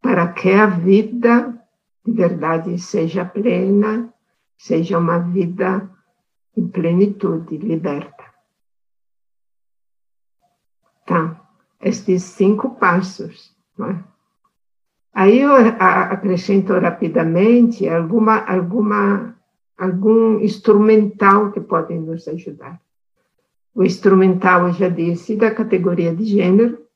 para 0.03 0.31
que 0.31 0.51
a 0.51 0.67
vida 0.67 1.59
de 2.05 2.13
verdade 2.13 2.79
seja 2.79 3.25
plena 3.25 4.13
seja 4.59 4.99
uma 4.99 5.21
vida 5.21 5.91
em 6.55 6.69
plenitude, 6.69 7.57
liberta. 7.57 8.25
Tá, 11.07 11.41
estes 11.81 12.25
cinco 12.25 12.75
passos. 12.75 13.57
É? 13.81 14.05
Aí 15.15 15.41
eu 15.41 15.55
acrescento 15.81 16.75
rapidamente 16.75 17.89
alguma, 17.89 18.45
alguma, 18.45 19.35
algum 19.79 20.41
instrumental 20.41 21.51
que 21.53 21.61
pode 21.63 21.95
nos 21.99 22.29
ajudar. 22.29 22.79
O 23.75 23.83
instrumental, 23.83 24.69
eu 24.69 24.73
já 24.73 24.89
disse, 24.89 25.37
da 25.37 25.55
categoria 25.55 26.15
de 26.15 26.25
gênero. 26.25 26.87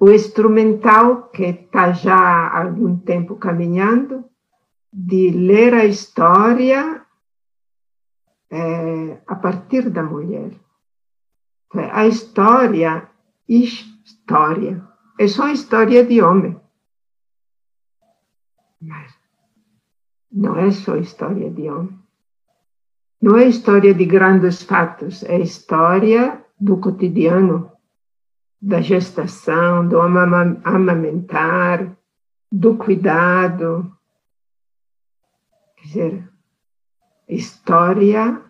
O 0.00 0.10
instrumental, 0.10 1.28
que 1.28 1.44
está 1.44 1.92
já 1.92 2.16
há 2.16 2.64
algum 2.64 2.98
tempo 2.98 3.36
caminhando, 3.36 4.24
de 4.92 5.30
ler 5.30 5.74
a 5.74 5.84
história 5.84 7.06
é, 8.50 9.22
a 9.26 9.34
partir 9.34 9.88
da 9.90 10.02
mulher. 10.02 10.52
A 11.92 12.06
história, 12.06 13.08
história, 13.48 14.86
é 15.18 15.28
só 15.28 15.48
história 15.48 16.04
de 16.04 16.20
homem. 16.20 16.60
Mas 18.80 19.16
não 20.30 20.58
é 20.58 20.70
só 20.70 20.96
história 20.96 21.50
de 21.50 21.70
homem. 21.70 22.01
Não 23.22 23.38
é 23.38 23.46
história 23.46 23.94
de 23.94 24.04
grandes 24.04 24.64
fatos, 24.64 25.22
é 25.22 25.38
história 25.38 26.44
do 26.60 26.76
cotidiano, 26.78 27.70
da 28.60 28.80
gestação, 28.80 29.86
do 29.86 30.00
amamentar, 30.00 31.96
do 32.50 32.76
cuidado, 32.76 33.92
Quer 35.82 35.88
dizer, 35.88 36.28
história 37.28 38.40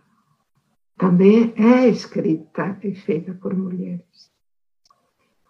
também 0.98 1.54
é 1.56 1.88
escrita 1.88 2.78
e 2.82 2.94
feita 2.94 3.32
por 3.32 3.54
mulheres. 3.54 4.30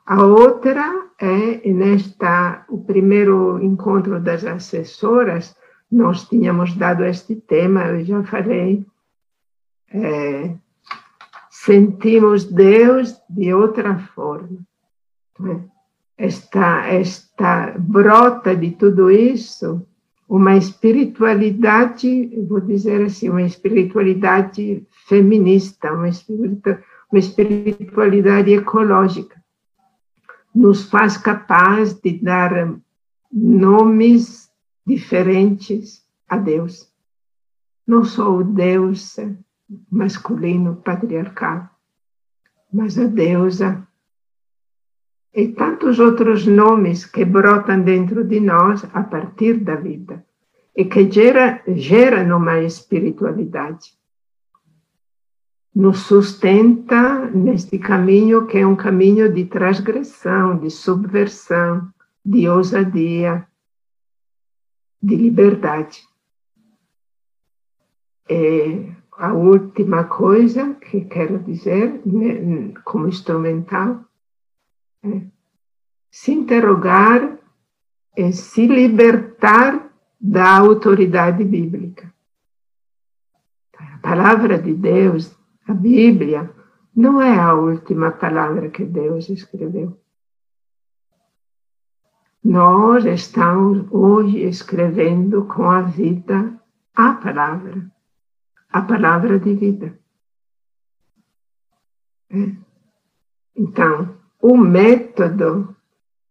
A 0.06 0.22
outra 0.22 1.10
é, 1.18 1.72
nesta, 1.72 2.64
o 2.68 2.84
primeiro 2.84 3.60
encontro 3.62 4.20
das 4.20 4.44
assessoras, 4.44 5.56
nós 5.90 6.28
tínhamos 6.28 6.74
dado 6.76 7.04
este 7.04 7.36
tema, 7.36 7.86
eu 7.86 8.04
já 8.04 8.22
falei, 8.24 8.86
é, 9.92 10.54
sentimos 11.50 12.44
Deus 12.44 13.20
de 13.28 13.52
outra 13.52 13.98
forma. 13.98 14.58
Né? 15.38 15.64
Esta, 16.16 16.86
esta 16.86 17.74
brota 17.78 18.54
de 18.54 18.72
tudo 18.72 19.10
isso 19.10 19.86
uma 20.32 20.56
espiritualidade, 20.56 22.26
vou 22.48 22.58
dizer 22.58 23.02
assim, 23.02 23.28
uma 23.28 23.42
espiritualidade 23.42 24.86
feminista, 25.06 25.92
uma, 25.92 26.08
uma 26.08 27.18
espiritualidade 27.18 28.50
ecológica. 28.50 29.44
Nos 30.54 30.88
faz 30.88 31.18
capaz 31.18 31.92
de 31.92 32.12
dar 32.12 32.74
nomes 33.30 34.50
diferentes 34.86 36.02
a 36.26 36.38
Deus. 36.38 36.90
Não 37.86 38.02
só 38.02 38.34
o 38.34 38.42
Deus 38.42 39.16
masculino 39.90 40.76
patriarcal, 40.76 41.68
mas 42.72 42.98
a 42.98 43.06
deusa 43.06 43.86
e 45.34 45.48
tantos 45.48 45.98
outros 45.98 46.46
nomes 46.46 47.06
que 47.06 47.24
brotam 47.24 47.80
dentro 47.80 48.24
de 48.24 48.38
nós 48.38 48.84
a 48.92 49.02
partir 49.02 49.58
da 49.58 49.76
vida 49.76 50.24
e 50.76 50.84
que 50.84 51.10
gera, 51.10 51.62
geram 51.68 52.38
uma 52.38 52.60
espiritualidade. 52.60 53.92
Nos 55.74 56.00
sustenta 56.00 57.30
neste 57.30 57.78
caminho 57.78 58.46
que 58.46 58.58
é 58.58 58.66
um 58.66 58.76
caminho 58.76 59.32
de 59.32 59.46
transgressão, 59.46 60.58
de 60.58 60.70
subversão, 60.70 61.90
de 62.24 62.46
ousadia, 62.46 63.46
de 65.02 65.16
liberdade. 65.16 66.02
E 68.28 68.92
a 69.16 69.32
última 69.32 70.04
coisa 70.04 70.74
que 70.74 71.02
quero 71.02 71.38
dizer, 71.40 72.00
né, 72.06 72.72
como 72.84 73.08
instrumental, 73.08 74.04
se 76.10 76.32
interrogar 76.32 77.38
e 78.16 78.32
se 78.32 78.66
libertar 78.66 79.90
da 80.20 80.58
autoridade 80.58 81.44
bíblica. 81.44 82.12
A 83.78 83.98
palavra 83.98 84.58
de 84.58 84.74
Deus, 84.74 85.36
a 85.66 85.74
Bíblia, 85.74 86.50
não 86.94 87.20
é 87.20 87.38
a 87.38 87.54
última 87.54 88.10
palavra 88.10 88.70
que 88.70 88.84
Deus 88.84 89.28
escreveu. 89.28 89.98
Nós 92.44 93.04
estamos 93.04 93.86
hoje 93.90 94.38
escrevendo 94.40 95.44
com 95.44 95.70
a 95.70 95.82
vida 95.82 96.60
a 96.94 97.14
palavra, 97.14 97.90
a 98.72 98.80
palavra 98.82 99.38
de 99.38 99.54
vida. 99.54 99.98
É. 102.30 102.56
Então, 103.54 104.16
o 104.40 104.56
método 104.56 105.76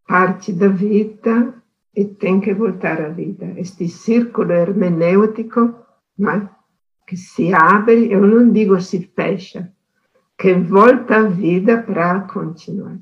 parte 0.08 0.52
da 0.52 0.68
vida 0.68 1.54
e 1.96 2.06
tem 2.06 2.42
que 2.42 2.54
voltar 2.54 3.00
à 3.00 3.10
vida. 3.10 3.54
Este 3.58 3.88
círculo 3.88 4.52
hermenêutico 4.52 5.76
é? 6.20 6.50
que 7.06 7.16
se 7.16 7.54
abre, 7.54 8.12
eu 8.12 8.22
não 8.26 8.52
digo 8.52 8.80
se 8.82 9.02
fecha, 9.16 9.72
que 10.38 10.54
volta 10.54 11.18
à 11.18 11.24
vida 11.24 11.82
para 11.84 12.22
continuar. 12.22 13.00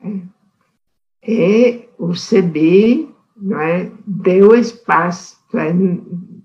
É. 0.00 0.42
E 1.24 1.88
o 1.96 2.12
CBI 2.12 3.11
é, 3.50 3.90
deu 4.06 4.54
espaço, 4.54 5.36
é, 5.54 5.72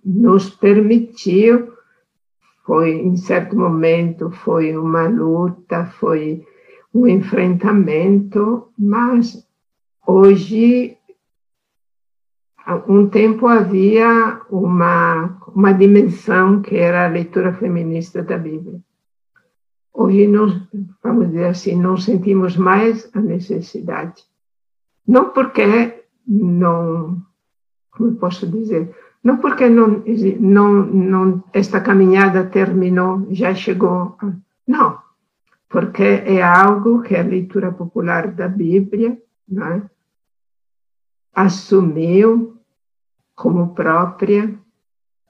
nos 0.03 0.49
permitiu, 0.49 1.73
foi 2.65 2.91
em 2.91 3.15
certo 3.15 3.55
momento 3.55 4.29
foi 4.29 4.77
uma 4.77 5.07
luta, 5.07 5.85
foi 5.85 6.45
um 6.93 7.07
enfrentamento, 7.07 8.69
mas 8.77 9.47
hoje 10.05 10.97
um 12.87 13.07
tempo 13.07 13.47
havia 13.47 14.41
uma 14.49 15.37
uma 15.57 15.73
dimensão 15.73 16.61
que 16.61 16.75
era 16.75 17.05
a 17.05 17.09
leitura 17.09 17.51
feminista 17.51 18.21
da 18.21 18.37
Bíblia. 18.37 18.79
Hoje 19.91 20.27
nós, 20.27 20.53
vamos 21.01 21.29
dizer 21.29 21.45
assim, 21.45 21.75
não 21.75 21.97
sentimos 21.97 22.55
mais 22.55 23.09
a 23.15 23.19
necessidade. 23.19 24.23
Não 25.07 25.31
porque 25.31 26.05
não, 26.27 27.21
como 27.91 28.15
posso 28.15 28.45
dizer, 28.47 28.93
não 29.23 29.37
porque 29.37 29.69
não, 29.69 30.03
não, 30.39 30.85
não 30.85 31.43
esta 31.53 31.81
caminhada 31.81 32.45
terminou, 32.45 33.27
já 33.31 33.55
chegou, 33.55 34.17
não, 34.67 34.99
porque 35.69 36.03
é 36.03 36.41
algo 36.41 37.01
que 37.01 37.15
a 37.15 37.23
leitura 37.23 37.71
popular 37.71 38.31
da 38.31 38.47
Bíblia 38.47 39.17
é? 39.51 39.81
assumiu 41.33 42.57
como 43.35 43.73
própria, 43.75 44.57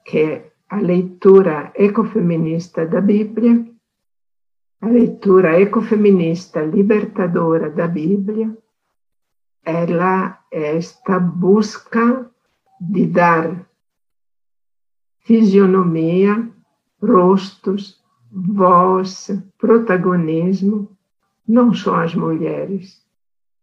que 0.04 0.42
a 0.68 0.76
leitura 0.80 1.72
ecofeminista 1.74 2.86
da 2.86 3.00
Bíblia, 3.00 3.66
a 4.80 4.88
leitura 4.88 5.60
ecofeminista 5.60 6.62
libertadora 6.62 7.68
da 7.68 7.86
Bíblia, 7.86 8.56
ela 9.68 10.38
é 10.50 10.76
esta 10.78 11.20
busca 11.20 12.30
de 12.80 13.06
dar 13.06 13.66
fisionomia, 15.20 16.48
rostos, 17.02 18.02
voz, 18.32 19.30
protagonismo, 19.58 20.96
não 21.46 21.74
só 21.74 21.96
às 21.96 22.14
mulheres, 22.14 23.04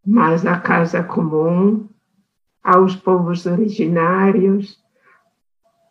mas 0.05 0.45
à 0.45 0.59
casa 0.59 1.03
comum, 1.03 1.89
aos 2.63 2.95
povos 2.95 3.47
originários, 3.47 4.79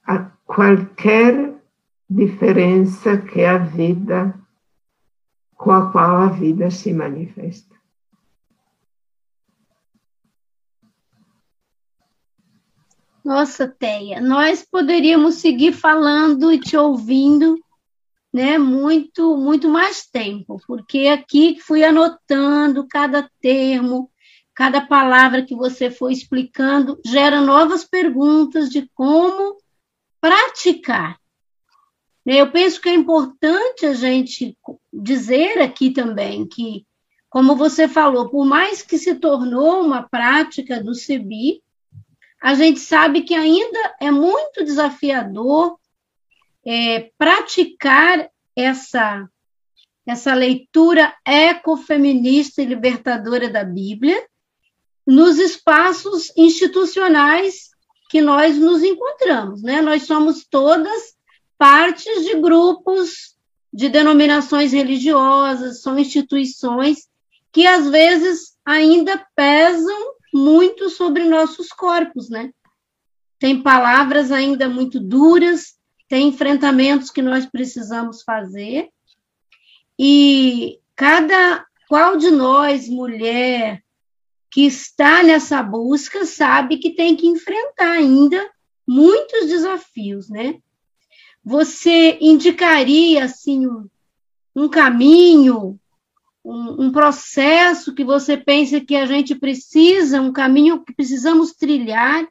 a 0.07 0.19
qualquer 0.47 1.55
diferença 2.09 3.17
que 3.17 3.45
a 3.45 3.59
vida, 3.59 4.33
com 5.57 5.73
a 5.73 5.91
qual 5.91 6.17
a 6.19 6.27
vida 6.29 6.71
se 6.71 6.93
manifesta. 6.93 7.74
Nossa, 13.25 13.67
Teia, 13.67 14.21
nós 14.21 14.67
poderíamos 14.71 15.37
seguir 15.37 15.73
falando 15.73 16.53
e 16.53 16.61
te 16.61 16.77
ouvindo, 16.77 17.59
né, 18.31 18.59
muito, 18.59 19.35
muito 19.39 19.67
mais 19.67 20.05
tempo, 20.07 20.61
porque 20.67 21.07
aqui 21.07 21.59
fui 21.59 21.83
anotando 21.83 22.87
cada 22.87 23.27
termo, 23.41 24.11
cada 24.55 24.83
palavra 24.83 25.43
que 25.43 25.55
você 25.55 25.91
foi 25.91 26.13
explicando, 26.13 27.01
gera 27.03 27.41
novas 27.41 27.83
perguntas 27.83 28.69
de 28.69 28.91
como 28.95 29.57
praticar. 30.21 31.19
Né, 32.27 32.43
eu 32.43 32.51
penso 32.51 32.79
que 32.79 32.91
é 32.91 32.95
importante 32.95 33.87
a 33.87 33.95
gente 33.95 34.55
dizer 34.93 35.63
aqui 35.63 35.91
também 35.91 36.47
que, 36.47 36.87
como 37.31 37.57
você 37.57 37.89
falou, 37.89 38.29
por 38.29 38.45
mais 38.45 38.83
que 38.83 38.99
se 38.99 39.15
tornou 39.15 39.81
uma 39.81 40.03
prática 40.03 40.83
do 40.83 40.95
CEBI, 40.95 41.64
a 42.45 42.53
gente 42.53 42.79
sabe 42.79 43.23
que 43.23 43.35
ainda 43.35 43.97
é 43.99 44.11
muito 44.11 44.63
desafiador 44.63 45.79
é, 46.63 47.11
praticar 47.17 48.29
essa, 48.55 49.27
essa 50.05 50.35
leitura 50.35 51.15
ecofeminista 51.27 52.61
e 52.61 52.67
libertadora 52.67 53.49
da 53.49 53.65
Bíblia 53.65 54.23
nos 55.07 55.39
espaços 55.39 56.31
institucionais 56.37 57.71
que 58.11 58.21
nós 58.21 58.59
nos 58.59 58.83
encontramos. 58.83 59.63
Né? 59.63 59.81
Nós 59.81 60.03
somos 60.03 60.45
todas 60.45 61.15
partes 61.57 62.27
de 62.27 62.39
grupos 62.43 63.39
de 63.73 63.89
denominações 63.89 64.71
religiosas, 64.71 65.81
são 65.81 65.99
instituições 65.99 67.09
que 67.51 67.67
às 67.67 67.89
vezes 67.89 68.55
ainda 68.67 69.27
pesam 69.35 70.14
muito 70.35 70.91
sobre 70.91 71.25
nossos 71.25 71.69
corpos, 71.69 72.29
né? 72.29 72.51
Tem 73.39 73.63
palavras 73.63 74.33
ainda 74.33 74.69
muito 74.69 74.99
duras, 74.99 75.75
tem 76.09 76.29
enfrentamentos 76.29 77.11
que 77.11 77.23
nós 77.23 77.47
precisamos 77.47 78.23
fazer. 78.23 78.91
E 79.99 80.81
cada 80.97 81.65
qual 81.89 82.17
de 82.17 82.31
nós, 82.31 82.89
mulher, 82.89 83.83
que 84.51 84.67
está 84.67 85.23
nessa 85.23 85.63
busca, 85.63 86.25
sabe 86.25 86.79
que 86.79 86.95
tem 86.95 87.15
que 87.15 87.27
enfrentar 87.27 87.93
ainda 87.93 88.51
muitos 88.87 89.47
desafios, 89.47 90.29
né? 90.29 90.59
Você 91.45 92.19
indicaria 92.21 93.25
assim 93.25 93.67
um, 94.57 94.69
caminho 94.69 95.79
um, 96.45 96.87
um, 96.87 96.93
processo 96.93 97.95
que 97.95 98.05
você 98.05 98.37
pensa 98.37 98.81
que 98.81 98.95
a 98.95 99.07
gente 99.07 99.35
precisa, 99.35 100.21
um 100.21 100.33
caminho 100.33 100.85
que 100.85 100.93
precisamos 100.93 101.53
trilhar 101.53 102.29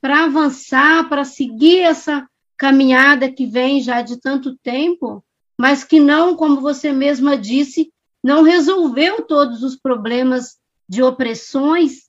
para 0.00 0.24
avançar, 0.24 1.08
para 1.08 1.24
seguir 1.24 1.80
essa 1.80 2.28
caminhada 2.56 3.30
que 3.30 3.46
vem 3.46 3.80
já 3.80 4.02
de 4.02 4.20
tanto 4.20 4.56
tempo, 4.58 5.24
mas 5.58 5.82
que 5.82 5.98
não, 5.98 6.36
como 6.36 6.60
você 6.60 6.92
mesma 6.92 7.36
disse, 7.36 7.92
não 8.22 8.42
resolveu 8.42 9.22
todos 9.22 9.62
os 9.62 9.76
problemas 9.76 10.58
de 10.88 11.02
opressões, 11.02 12.08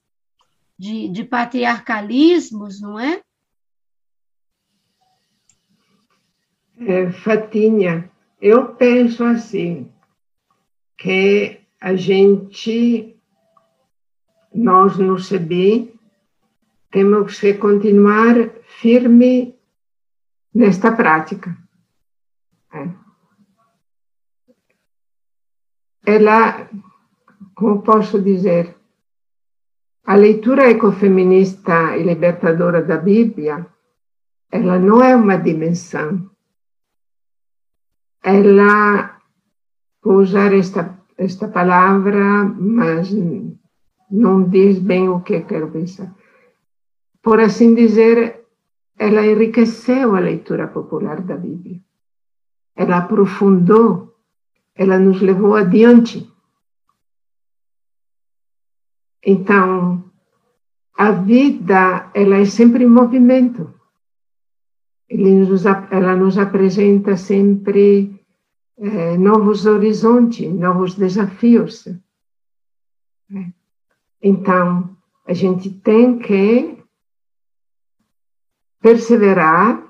de, 0.78 1.08
de 1.08 1.24
patriarcalismos, 1.24 2.80
não 2.80 2.98
é? 2.98 3.20
é? 6.78 7.10
Fatinha, 7.12 8.10
eu 8.40 8.74
penso 8.74 9.22
assim, 9.24 9.90
que 11.00 11.58
a 11.80 11.94
gente, 11.96 13.16
nós 14.54 14.98
no 14.98 15.16
CB, 15.16 15.94
temos 16.90 17.40
que 17.40 17.54
continuar 17.54 18.34
firme 18.80 19.58
nesta 20.54 20.92
prática. 20.92 21.56
É. 22.74 22.86
Ela, 26.04 26.68
como 27.54 27.80
posso 27.80 28.20
dizer, 28.20 28.76
a 30.04 30.14
leitura 30.14 30.70
ecofeminista 30.70 31.96
e 31.96 32.02
libertadora 32.02 32.82
da 32.82 32.98
Bíblia, 32.98 33.66
ela 34.52 34.78
não 34.78 35.02
é 35.02 35.16
uma 35.16 35.38
dimensão. 35.38 36.30
Ela 38.22 39.19
vou 40.02 40.18
usar 40.18 40.52
esta, 40.52 40.98
esta 41.16 41.48
palavra, 41.48 42.44
mas 42.44 43.10
não 44.10 44.48
diz 44.48 44.78
bem 44.78 45.08
o 45.08 45.20
que 45.20 45.40
quero 45.42 45.70
pensar. 45.70 46.14
Por 47.22 47.38
assim 47.40 47.74
dizer, 47.74 48.46
ela 48.98 49.26
enriqueceu 49.26 50.14
a 50.14 50.20
leitura 50.20 50.68
popular 50.68 51.20
da 51.22 51.36
Bíblia. 51.36 51.80
Ela 52.74 52.98
aprofundou, 52.98 54.14
ela 54.74 54.98
nos 54.98 55.20
levou 55.20 55.54
adiante. 55.54 56.30
Então, 59.22 60.10
a 60.96 61.12
vida, 61.12 62.10
ela 62.14 62.36
é 62.36 62.44
sempre 62.44 62.84
em 62.84 62.88
movimento. 62.88 63.72
Ela 65.08 66.14
nos 66.16 66.38
apresenta 66.38 67.16
sempre 67.16 68.19
é, 68.80 69.18
novos 69.18 69.66
horizontes, 69.66 70.50
novos 70.52 70.94
desafios. 70.94 71.86
É. 71.86 73.52
Então, 74.22 74.96
a 75.26 75.34
gente 75.34 75.70
tem 75.70 76.18
que 76.18 76.82
perseverar. 78.80 79.86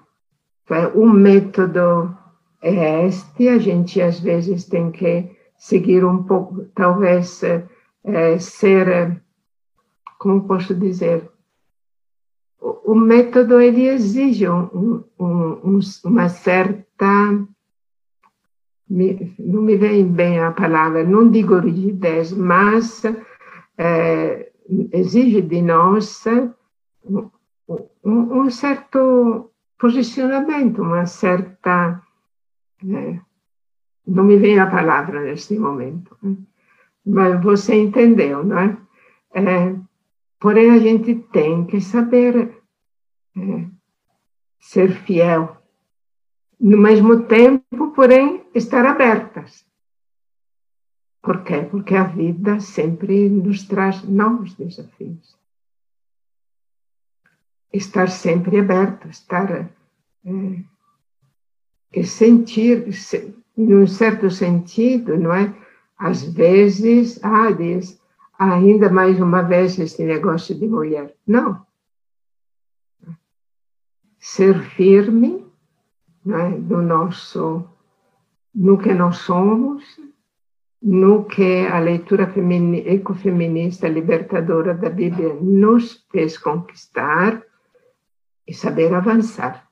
O 0.95 1.09
método 1.09 2.16
é 2.62 3.07
este, 3.07 3.49
a 3.49 3.59
gente 3.59 4.01
às 4.01 4.20
vezes 4.20 4.64
tem 4.66 4.91
que 4.93 5.36
seguir 5.57 6.05
um 6.05 6.22
pouco, 6.22 6.64
talvez 6.74 7.43
é, 7.43 8.38
ser, 8.38 9.20
como 10.18 10.47
posso 10.47 10.74
dizer, 10.74 11.28
o 12.61 12.95
método 12.95 13.61
ele 13.61 13.86
exige 13.86 14.49
um, 14.49 15.05
um, 15.18 15.80
uma 16.05 16.28
certa 16.28 17.47
não 18.91 19.62
me 19.62 19.76
vem 19.76 20.05
bem 20.07 20.41
a 20.41 20.51
palavra, 20.51 21.05
não 21.05 21.30
digo 21.30 21.59
rigidez, 21.59 22.32
mas 22.32 23.05
é, 23.78 24.51
exige 24.93 25.41
de 25.41 25.62
nós 25.62 26.24
um, 27.05 27.30
um, 28.05 28.51
certo 28.51 29.51
posicionamento, 29.78 30.82
uma 30.82 31.07
certa. 31.07 32.03
É, 32.84 33.20
não 34.07 34.24
me 34.24 34.36
vem 34.36 34.59
a 34.59 34.66
palavra 34.66 35.22
neste 35.22 35.57
momento, 35.57 36.16
mas 37.07 37.41
você 37.43 37.76
entendeu, 37.76 38.45
não 38.45 38.59
é? 38.59 38.76
é 39.34 39.76
porém, 40.41 40.72
a 40.72 40.78
gente 40.78 41.14
tem 41.32 41.64
que 41.64 41.80
saber 41.80 42.61
ser 44.59 44.91
fiel. 45.05 45.57
No 46.61 46.76
mesmo 46.76 47.22
tempo, 47.22 47.93
porém, 47.95 48.39
estar 48.55 48.84
abertas. 48.86 49.64
Por 51.22 51.44
quê? 51.44 51.62
Porque 51.70 51.94
a 51.94 52.05
vida 52.05 52.61
sempre 52.61 53.28
nos 53.28 53.64
traz 53.64 54.03
novos 54.05 54.55
desafios. 54.55 55.36
Estar 57.72 58.09
sempre 58.09 58.59
aberto, 58.59 59.09
estar. 59.09 59.51
É, 59.53 59.70
e 61.92 62.05
sentir, 62.05 62.86
num 63.57 63.86
certo 63.86 64.30
sentido, 64.30 65.18
não 65.18 65.34
é? 65.34 65.55
Às 65.98 66.22
vezes, 66.22 67.22
ah, 67.22 67.51
diz, 67.51 68.01
ainda 68.38 68.88
mais 68.88 69.20
uma 69.20 69.42
vez 69.42 69.78
este 69.78 70.05
negócio 70.05 70.55
de 70.55 70.66
mulher. 70.66 71.14
Não. 71.26 71.66
Ser 74.18 74.61
firme 74.62 75.44
não 76.24 76.38
é? 76.38 76.48
no 76.51 76.82
nosso, 76.82 77.64
no 78.55 78.78
que 78.78 78.92
nós 78.92 79.18
somos, 79.18 79.84
no 80.82 81.24
que 81.24 81.66
a 81.66 81.78
leitura 81.78 82.32
ecofeminista 82.86 83.88
libertadora 83.88 84.74
da 84.74 84.88
Bíblia 84.88 85.34
nos 85.34 86.07
fez 86.11 86.38
conquistar 86.38 87.42
e 88.46 88.55
saber 88.55 88.92
avançar, 88.94 89.68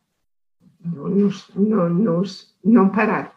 não, 0.80 1.08
nos, 1.08 1.50
não, 1.54 1.88
nos, 1.88 2.54
não 2.62 2.90
parar. 2.90 3.36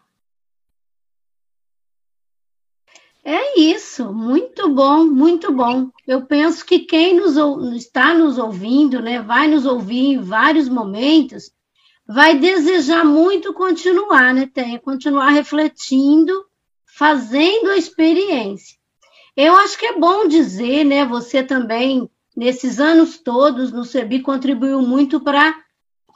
É 3.24 3.60
isso, 3.60 4.12
muito 4.12 4.74
bom, 4.74 5.06
muito 5.06 5.54
bom. 5.54 5.92
Eu 6.08 6.26
penso 6.26 6.66
que 6.66 6.80
quem 6.80 7.16
nos, 7.16 7.38
está 7.76 8.14
nos 8.16 8.38
ouvindo, 8.38 9.00
né, 9.00 9.22
vai 9.22 9.48
nos 9.48 9.66
ouvir 9.66 10.14
em 10.14 10.22
vários 10.22 10.68
momentos, 10.68 11.52
vai 12.14 12.38
desejar 12.38 13.06
muito 13.06 13.54
continuar, 13.54 14.34
né, 14.34 14.50
tem, 14.54 14.78
continuar 14.80 15.30
refletindo 15.30 16.46
fazendo 16.86 17.70
a 17.70 17.78
experiência. 17.78 18.78
Eu 19.36 19.56
acho 19.56 19.78
que 19.78 19.86
é 19.86 19.98
bom 19.98 20.28
dizer, 20.28 20.84
né? 20.84 21.06
Você 21.06 21.42
também, 21.42 22.10
nesses 22.36 22.80
anos 22.80 23.18
todos, 23.18 23.72
no 23.72 23.86
CEBI, 23.86 24.22
contribuiu 24.22 24.82
muito 24.82 25.22
para 25.22 25.56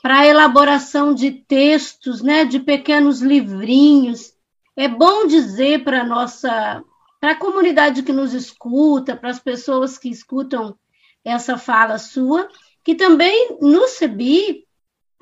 a 0.03 0.25
elaboração 0.27 1.13
de 1.13 1.31
textos, 1.31 2.21
né? 2.21 2.43
De 2.43 2.59
pequenos 2.59 3.21
livrinhos. 3.21 4.33
É 4.75 4.89
bom 4.89 5.25
dizer 5.25 5.85
para 5.85 6.03
nossa, 6.03 6.83
para 7.21 7.31
a 7.31 7.39
comunidade 7.39 8.03
que 8.03 8.11
nos 8.11 8.33
escuta, 8.33 9.15
para 9.15 9.29
as 9.29 9.39
pessoas 9.39 9.97
que 9.97 10.09
escutam 10.09 10.77
essa 11.23 11.57
fala 11.57 11.97
sua, 11.97 12.49
que 12.83 12.95
também 12.95 13.57
no 13.61 13.87
CEBI 13.87 14.64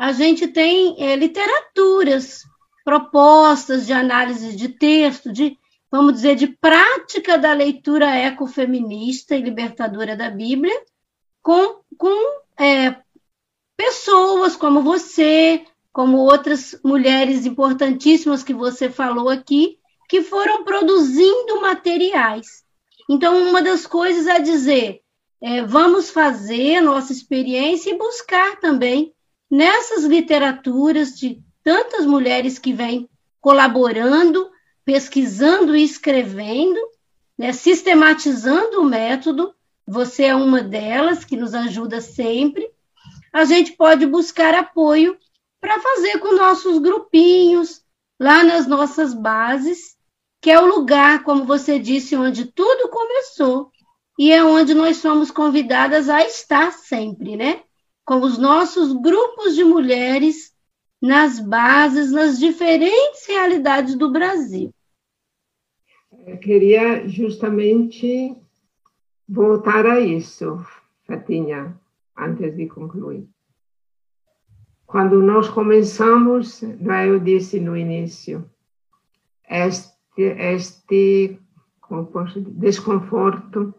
a 0.04 0.12
gente 0.12 0.50
tem 0.50 1.02
é, 1.02 1.16
literaturas 1.16 2.44
propostas 2.84 3.86
de 3.86 3.94
análise 3.94 4.54
de 4.54 4.68
texto, 4.68 5.32
de, 5.32 5.58
vamos 5.90 6.16
dizer, 6.16 6.36
de 6.36 6.46
prática 6.46 7.38
da 7.38 7.54
leitura 7.54 8.14
ecofeminista 8.18 9.34
e 9.34 9.42
libertadora 9.42 10.14
da 10.14 10.30
Bíblia, 10.30 10.78
com, 11.42 11.80
com 11.98 12.42
é, 12.62 12.98
pessoas 13.78 14.58
como 14.58 14.82
você, 14.82 15.64
como 15.94 16.18
outras 16.18 16.78
mulheres 16.84 17.46
importantíssimas 17.46 18.44
que 18.44 18.54
você 18.54 18.90
falou 18.90 19.30
aqui, 19.30 19.80
que 20.10 20.22
foram 20.22 20.66
produzindo 20.66 21.62
materiais. 21.62 22.66
Então, 23.10 23.42
uma 23.48 23.62
das 23.62 23.88
coisas 23.88 24.28
é 24.28 24.38
dizer, 24.38 25.00
é, 25.42 25.62
vamos 25.62 26.10
fazer 26.10 26.76
a 26.76 26.82
nossa 26.82 27.14
experiência 27.14 27.90
e 27.90 27.98
buscar 27.98 28.60
também 28.60 29.14
nessas 29.54 30.04
literaturas 30.06 31.12
de 31.16 31.40
tantas 31.64 32.08
mulheres 32.08 32.58
que 32.58 32.74
vêm 32.74 33.08
colaborando, 33.40 34.50
pesquisando 34.84 35.76
e 35.76 35.84
escrevendo, 35.84 36.80
né, 37.38 37.54
sistematizando 37.54 38.82
o 38.82 38.84
método. 38.84 39.54
Você 39.86 40.24
é 40.24 40.36
uma 40.36 40.64
delas 40.64 41.24
que 41.24 41.38
nos 41.38 41.54
ajuda 41.54 42.02
sempre. 42.02 42.68
A 43.32 43.46
gente 43.46 43.74
pode 43.74 44.08
buscar 44.08 44.56
apoio 44.56 45.16
para 45.62 45.80
fazer 45.80 46.18
com 46.18 46.36
nossos 46.36 46.80
grupinhos, 46.80 47.84
lá 48.20 48.44
nas 48.44 48.66
nossas 48.66 49.14
bases, 49.14 49.96
que 50.42 50.50
é 50.50 50.60
o 50.60 50.66
lugar, 50.66 51.24
como 51.24 51.46
você 51.46 51.78
disse, 51.78 52.16
onde 52.16 52.46
tudo 52.46 52.90
começou 52.90 53.72
e 54.18 54.32
é 54.32 54.44
onde 54.44 54.74
nós 54.74 54.98
somos 54.98 55.30
convidadas 55.30 56.10
a 56.10 56.24
estar 56.24 56.72
sempre, 56.72 57.36
né? 57.36 57.62
Com 58.06 58.22
os 58.22 58.38
nossos 58.38 58.92
grupos 58.94 59.56
de 59.56 59.64
mulheres 59.64 60.54
nas 61.04 61.38
bases, 61.38 62.14
nas 62.14 62.40
diferentes 62.40 63.28
realidades 63.28 63.96
do 63.96 64.10
Brasil. 64.10 64.74
Eu 66.26 66.38
queria 66.38 67.06
justamente 67.10 68.34
voltar 69.28 69.86
a 69.86 70.00
isso, 70.00 70.66
Fatinha, 71.06 71.78
antes 72.18 72.56
de 72.56 72.68
concluir. 72.68 73.28
Quando 74.86 75.22
nós 75.22 75.50
começamos, 75.50 76.64
é, 76.64 77.10
eu 77.10 77.20
disse 77.20 77.60
no 77.60 77.76
início, 77.76 78.50
este, 79.50 80.22
este 80.22 81.38
posso, 82.14 82.40
desconforto 82.40 83.74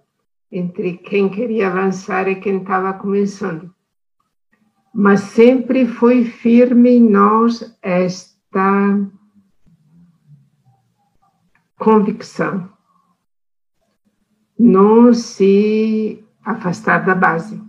entre 0.53 0.99
quem 0.99 1.31
queria 1.31 1.69
avançar 1.69 2.29
e 2.29 2.37
quem 2.37 2.59
estava 2.59 2.93
começando 2.93 3.74
mas 4.95 5.21
sempre 5.21 5.89
foi 5.89 6.25
firme 6.25 6.91
em 6.91 7.11
nós 7.11 7.77
esta 7.83 9.01
convicção. 11.77 12.73
Não 14.57 15.13
se 15.13 16.25
afastar 16.45 17.05
da 17.05 17.13
base, 17.13 17.61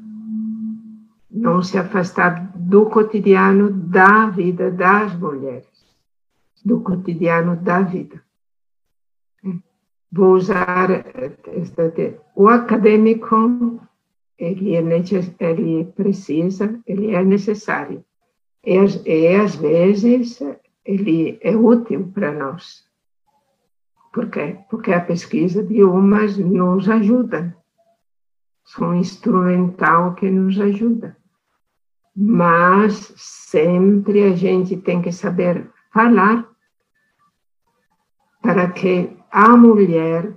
não 1.32 1.64
se 1.64 1.80
afastar 1.80 2.52
do 2.56 2.86
cotidiano 2.86 3.72
da 3.72 4.28
vida 4.28 4.70
das 4.70 5.18
mulheres, 5.18 5.68
do 6.64 6.80
cotidiano 6.82 7.56
da 7.56 7.82
vida. 7.82 8.24
Vou 10.12 10.36
usar 10.36 10.90
o 12.36 12.48
acadêmico 12.48 13.36
ele, 14.38 14.76
é, 14.76 14.82
ele 15.40 15.86
precisa, 15.96 16.80
ele 16.86 17.12
é 17.12 17.24
necessário. 17.24 18.04
E, 18.64 18.76
e 19.06 19.36
às 19.36 19.56
vezes 19.56 20.40
ele 20.84 21.38
é 21.42 21.56
útil 21.56 22.12
para 22.14 22.32
nós. 22.32 22.86
Por 24.14 24.30
quê? 24.30 24.58
Porque 24.70 24.94
a 24.94 25.02
pesquisa 25.02 25.62
de 25.62 25.84
umas 25.84 26.38
nos 26.38 26.90
ajuda. 26.90 27.56
São 28.64 28.96
instrumental 28.96 30.16
que 30.16 30.30
nos 30.30 30.60
ajuda. 30.60 31.18
Mas 32.16 33.14
sempre 33.18 34.24
a 34.24 34.36
gente 34.36 34.78
tem 34.78 35.02
que 35.02 35.12
saber 35.12 35.70
falar 35.92 36.50
para 38.42 38.72
que 38.72 39.16
a 39.30 39.50
mulher 39.58 40.34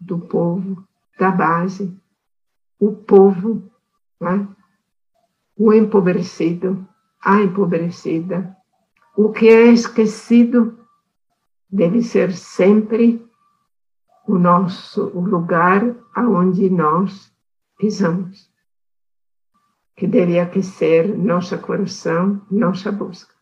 do 0.00 0.20
povo, 0.20 0.86
da 1.18 1.30
base, 1.30 1.98
o 2.78 2.92
povo, 2.92 3.70
né? 4.20 4.48
o 5.56 5.72
empobrecido, 5.72 6.86
a 7.22 7.42
empobrecida. 7.42 8.56
O 9.16 9.32
que 9.32 9.48
é 9.48 9.66
esquecido 9.66 10.78
deve 11.68 12.02
ser 12.02 12.32
sempre 12.32 13.26
o 14.26 14.38
nosso 14.38 15.08
o 15.08 15.20
lugar 15.20 15.96
aonde 16.14 16.70
nós 16.70 17.32
pisamos, 17.78 18.50
que 19.96 20.06
deveria 20.06 20.46
que 20.46 20.62
ser 20.62 21.16
nosso 21.16 21.58
coração, 21.58 22.40
nossa 22.50 22.92
busca. 22.92 23.34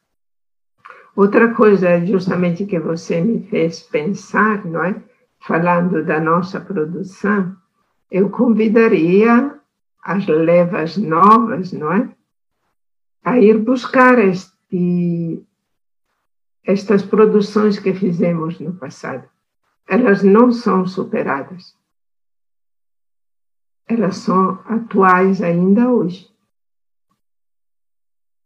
Outra 1.15 1.55
coisa, 1.55 2.05
justamente 2.05 2.67
que 2.67 2.79
você 2.79 3.21
me 3.21 3.43
fez 3.49 3.83
pensar, 3.83 4.65
não 4.65 4.85
é? 4.85 5.03
Falando 5.41 6.05
da 6.05 6.21
nossa 6.21 6.61
produção, 6.61 7.57
eu 8.11 8.31
convidaria 8.31 9.59
as 10.03 10.27
levas 10.27 10.97
novas, 10.97 11.73
não 11.73 11.93
é? 11.93 12.17
a 13.27 13.41
ir 13.41 13.59
buscar 13.59 14.21
este, 14.21 15.45
estas 16.63 17.03
produções 17.03 17.77
que 17.77 17.93
fizemos 17.93 18.61
no 18.61 18.73
passado. 18.75 19.29
Elas 19.89 20.23
não 20.23 20.53
são 20.53 20.87
superadas. 20.87 21.77
Elas 23.89 24.19
são 24.19 24.61
atuais 24.67 25.43
ainda 25.43 25.91
hoje. 25.91 26.33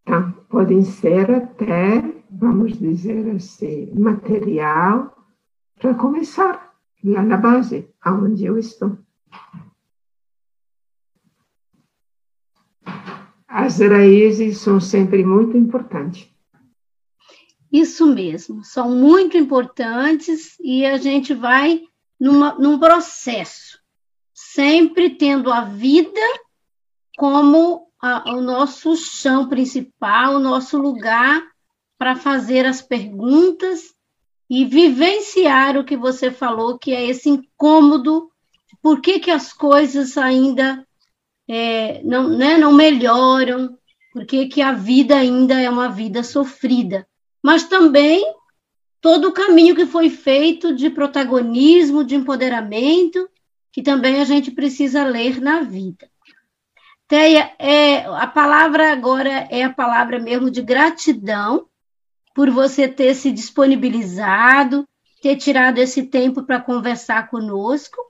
Então, 0.00 0.32
podem 0.48 0.82
ser 0.82 1.30
até, 1.30 2.00
vamos 2.30 2.78
dizer 2.78 3.36
assim, 3.36 3.92
material 3.94 5.14
para 5.78 5.94
começar 5.94 6.74
lá 7.04 7.22
na 7.22 7.36
base, 7.36 7.86
aonde 8.00 8.46
eu 8.46 8.56
estou. 8.56 8.96
As 13.46 13.80
raízes 13.80 14.58
são 14.58 14.80
sempre 14.80 15.24
muito 15.24 15.56
importantes. 15.56 16.30
Isso 17.72 18.06
mesmo, 18.06 18.64
são 18.64 18.90
muito 18.90 19.36
importantes 19.36 20.56
e 20.60 20.84
a 20.84 20.96
gente 20.98 21.34
vai 21.34 21.82
numa, 22.18 22.54
num 22.54 22.78
processo, 22.78 23.78
sempre 24.32 25.10
tendo 25.10 25.52
a 25.52 25.62
vida 25.62 26.20
como 27.16 27.88
a, 28.00 28.32
o 28.34 28.40
nosso 28.40 28.96
chão 28.96 29.48
principal, 29.48 30.36
o 30.36 30.40
nosso 30.40 30.78
lugar 30.78 31.42
para 31.98 32.16
fazer 32.16 32.66
as 32.66 32.80
perguntas 32.80 33.94
e 34.48 34.64
vivenciar 34.64 35.76
o 35.76 35.84
que 35.84 35.96
você 35.96 36.30
falou, 36.30 36.78
que 36.78 36.92
é 36.92 37.06
esse 37.06 37.28
incômodo, 37.28 38.30
por 38.82 39.00
que, 39.00 39.20
que 39.20 39.30
as 39.30 39.52
coisas 39.52 40.16
ainda 40.16 40.86
é, 41.48 42.02
não, 42.04 42.28
né, 42.28 42.56
não 42.56 42.72
melhoram, 42.72 43.76
por 44.12 44.24
que, 44.24 44.46
que 44.46 44.62
a 44.62 44.72
vida 44.72 45.16
ainda 45.16 45.60
é 45.60 45.68
uma 45.68 45.88
vida 45.88 46.22
sofrida. 46.22 47.06
Mas 47.42 47.64
também 47.64 48.24
todo 49.00 49.28
o 49.28 49.32
caminho 49.32 49.74
que 49.74 49.86
foi 49.86 50.10
feito 50.10 50.74
de 50.74 50.90
protagonismo, 50.90 52.04
de 52.04 52.14
empoderamento, 52.14 53.28
que 53.72 53.82
também 53.82 54.20
a 54.20 54.24
gente 54.24 54.50
precisa 54.50 55.04
ler 55.04 55.40
na 55.40 55.60
vida. 55.60 56.08
Teia, 57.08 57.52
é, 57.58 58.04
a 58.04 58.26
palavra 58.26 58.92
agora 58.92 59.48
é 59.50 59.64
a 59.64 59.72
palavra 59.72 60.18
mesmo 60.20 60.50
de 60.50 60.62
gratidão 60.62 61.66
por 62.34 62.48
você 62.50 62.86
ter 62.86 63.14
se 63.14 63.32
disponibilizado, 63.32 64.86
ter 65.20 65.36
tirado 65.36 65.78
esse 65.78 66.04
tempo 66.04 66.44
para 66.44 66.60
conversar 66.60 67.28
conosco 67.28 68.09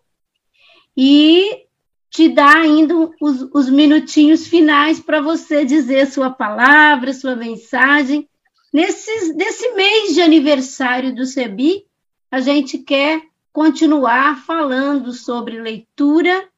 e 0.97 1.66
te 2.11 2.28
dar 2.28 2.57
ainda 2.57 2.95
os, 3.20 3.43
os 3.55 3.70
minutinhos 3.70 4.47
finais 4.47 4.99
para 4.99 5.20
você 5.20 5.64
dizer 5.64 6.07
sua 6.07 6.30
palavra, 6.30 7.12
sua 7.12 7.36
mensagem. 7.36 8.28
Nesses, 8.72 9.34
nesse 9.34 9.72
mês 9.74 10.14
de 10.14 10.20
aniversário 10.20 11.14
do 11.14 11.24
CEBI, 11.24 11.86
a 12.30 12.41
gente 12.41 12.78
quer 12.78 13.22
continuar 13.53 14.45
falando 14.45 15.12
sobre 15.12 15.61
leitura 15.61 16.49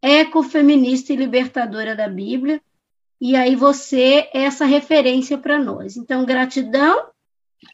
ecofeminista 0.00 1.12
e 1.12 1.16
libertadora 1.16 1.94
da 1.94 2.08
Bíblia. 2.08 2.60
E 3.20 3.36
aí 3.36 3.54
você 3.54 4.28
é 4.32 4.42
essa 4.42 4.64
referência 4.64 5.38
para 5.38 5.58
nós. 5.58 5.96
Então, 5.96 6.24
gratidão 6.24 7.08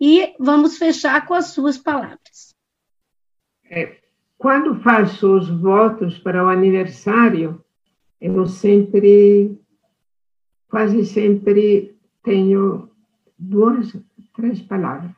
e 0.01 0.35
vamos 0.39 0.77
fechar 0.77 1.27
com 1.27 1.33
as 1.33 1.47
suas 1.47 1.79
palavras. 1.79 2.55
É, 3.71 3.97
quando 4.39 4.81
faço 4.81 5.37
os 5.37 5.51
votos 5.51 6.19
para 6.19 6.45
o 6.45 6.49
aniversário, 6.49 7.63
eu 8.21 8.47
sempre, 8.47 9.61
quase 10.69 11.05
sempre 11.05 11.99
tenho 12.23 12.89
duas, 13.39 13.95
três 14.35 14.63
palavras. 14.63 15.13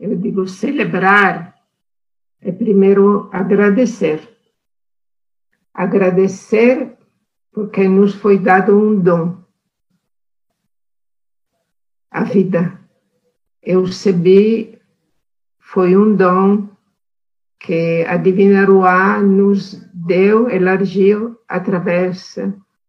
Eu 0.00 0.16
digo 0.16 0.48
celebrar 0.48 1.54
é 2.40 2.50
primeiro 2.50 3.28
agradecer 3.32 4.32
agradecer 5.72 6.96
porque 7.52 7.88
nos 7.88 8.14
foi 8.14 8.38
dado 8.38 8.76
um 8.76 8.98
dom. 8.98 9.42
A 12.10 12.24
vida. 12.24 12.78
Eu 13.62 13.84
recebi, 13.84 14.78
foi 15.58 15.96
um 15.96 16.14
dom 16.14 16.68
que 17.62 18.04
a 18.08 18.16
Divina 18.16 18.64
Ruá 18.64 19.22
nos 19.22 19.80
deu, 19.94 20.50
elargiu 20.50 21.38
através 21.48 22.36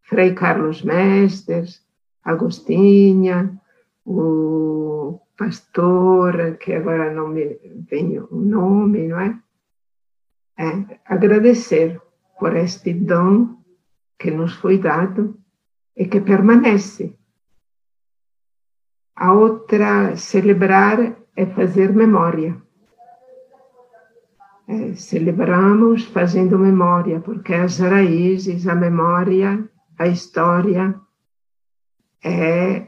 Frei 0.02 0.34
Carlos 0.34 0.82
Mestres, 0.82 1.80
Agostinha, 2.24 3.60
o 4.04 5.20
pastor, 5.38 6.56
que 6.58 6.72
agora 6.72 7.12
não 7.12 7.28
me 7.28 7.56
vem 7.88 8.18
o 8.18 8.36
nome, 8.36 9.08
não 9.08 9.20
é? 9.20 9.38
é 10.58 11.00
agradecer 11.04 12.00
por 12.38 12.56
este 12.56 12.92
dom 12.94 13.62
que 14.18 14.30
nos 14.30 14.54
foi 14.54 14.78
dado 14.78 15.38
e 15.96 16.06
que 16.06 16.20
permanece. 16.20 17.16
A 19.14 19.32
outra, 19.32 20.16
celebrar, 20.16 21.16
é 21.36 21.46
fazer 21.46 21.92
memória. 21.92 22.63
É, 24.66 24.94
celebramos 24.94 26.04
fazendo 26.04 26.58
memória, 26.58 27.20
porque 27.20 27.52
as 27.52 27.78
raízes, 27.78 28.66
a 28.66 28.74
memória, 28.74 29.68
a 29.98 30.06
história 30.06 30.94
é 32.22 32.86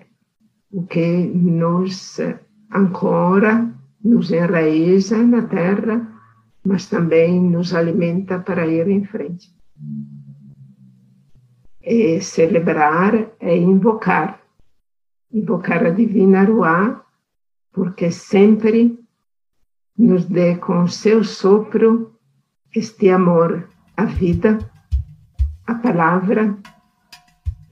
o 0.72 0.84
que 0.84 1.06
nos 1.26 2.18
ancora, 2.72 3.70
nos 4.02 4.30
enraiza 4.30 5.18
na 5.18 5.42
terra 5.42 6.16
mas 6.66 6.86
também 6.86 7.40
nos 7.40 7.72
alimenta 7.72 8.40
para 8.40 8.66
ir 8.66 8.88
em 8.88 9.04
frente. 9.04 9.54
E 11.80 12.20
celebrar 12.20 13.30
é 13.38 13.56
invocar, 13.56 14.40
invocar 15.32 15.86
a 15.86 15.90
Divina 15.90 16.42
Ruá, 16.42 17.04
porque 17.72 18.10
sempre 18.10 18.98
nos 19.98 20.24
dê 20.26 20.56
com 20.56 20.86
seu 20.86 21.24
sopro 21.24 22.12
este 22.74 23.08
amor 23.08 23.68
à 23.96 24.04
vida, 24.04 24.58
à 25.66 25.74
palavra, 25.74 26.56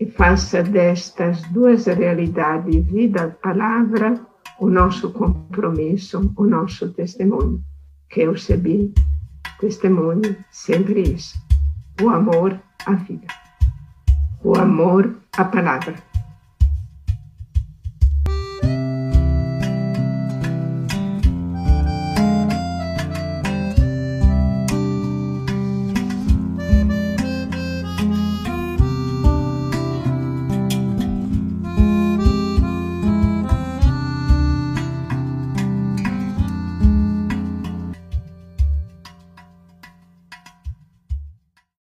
e 0.01 0.07
faça 0.07 0.63
destas 0.63 1.43
duas 1.53 1.87
realidades, 1.87 2.85
vida, 2.87 3.37
palavra, 3.43 4.21
o 4.59 4.69
nosso 4.69 5.11
compromisso, 5.13 6.33
o 6.37 6.45
nosso 6.45 6.91
testemunho. 6.93 7.63
Que 8.09 8.23
eu 8.23 8.33
recebi 8.33 8.93
testemunho 9.61 10.37
sempre 10.51 11.03
isso: 11.03 11.37
o 12.03 12.09
amor 12.09 12.59
à 12.87 12.95
vida, 12.95 13.27
o 14.43 14.57
amor 14.57 15.15
à 15.37 15.45
palavra. 15.45 16.14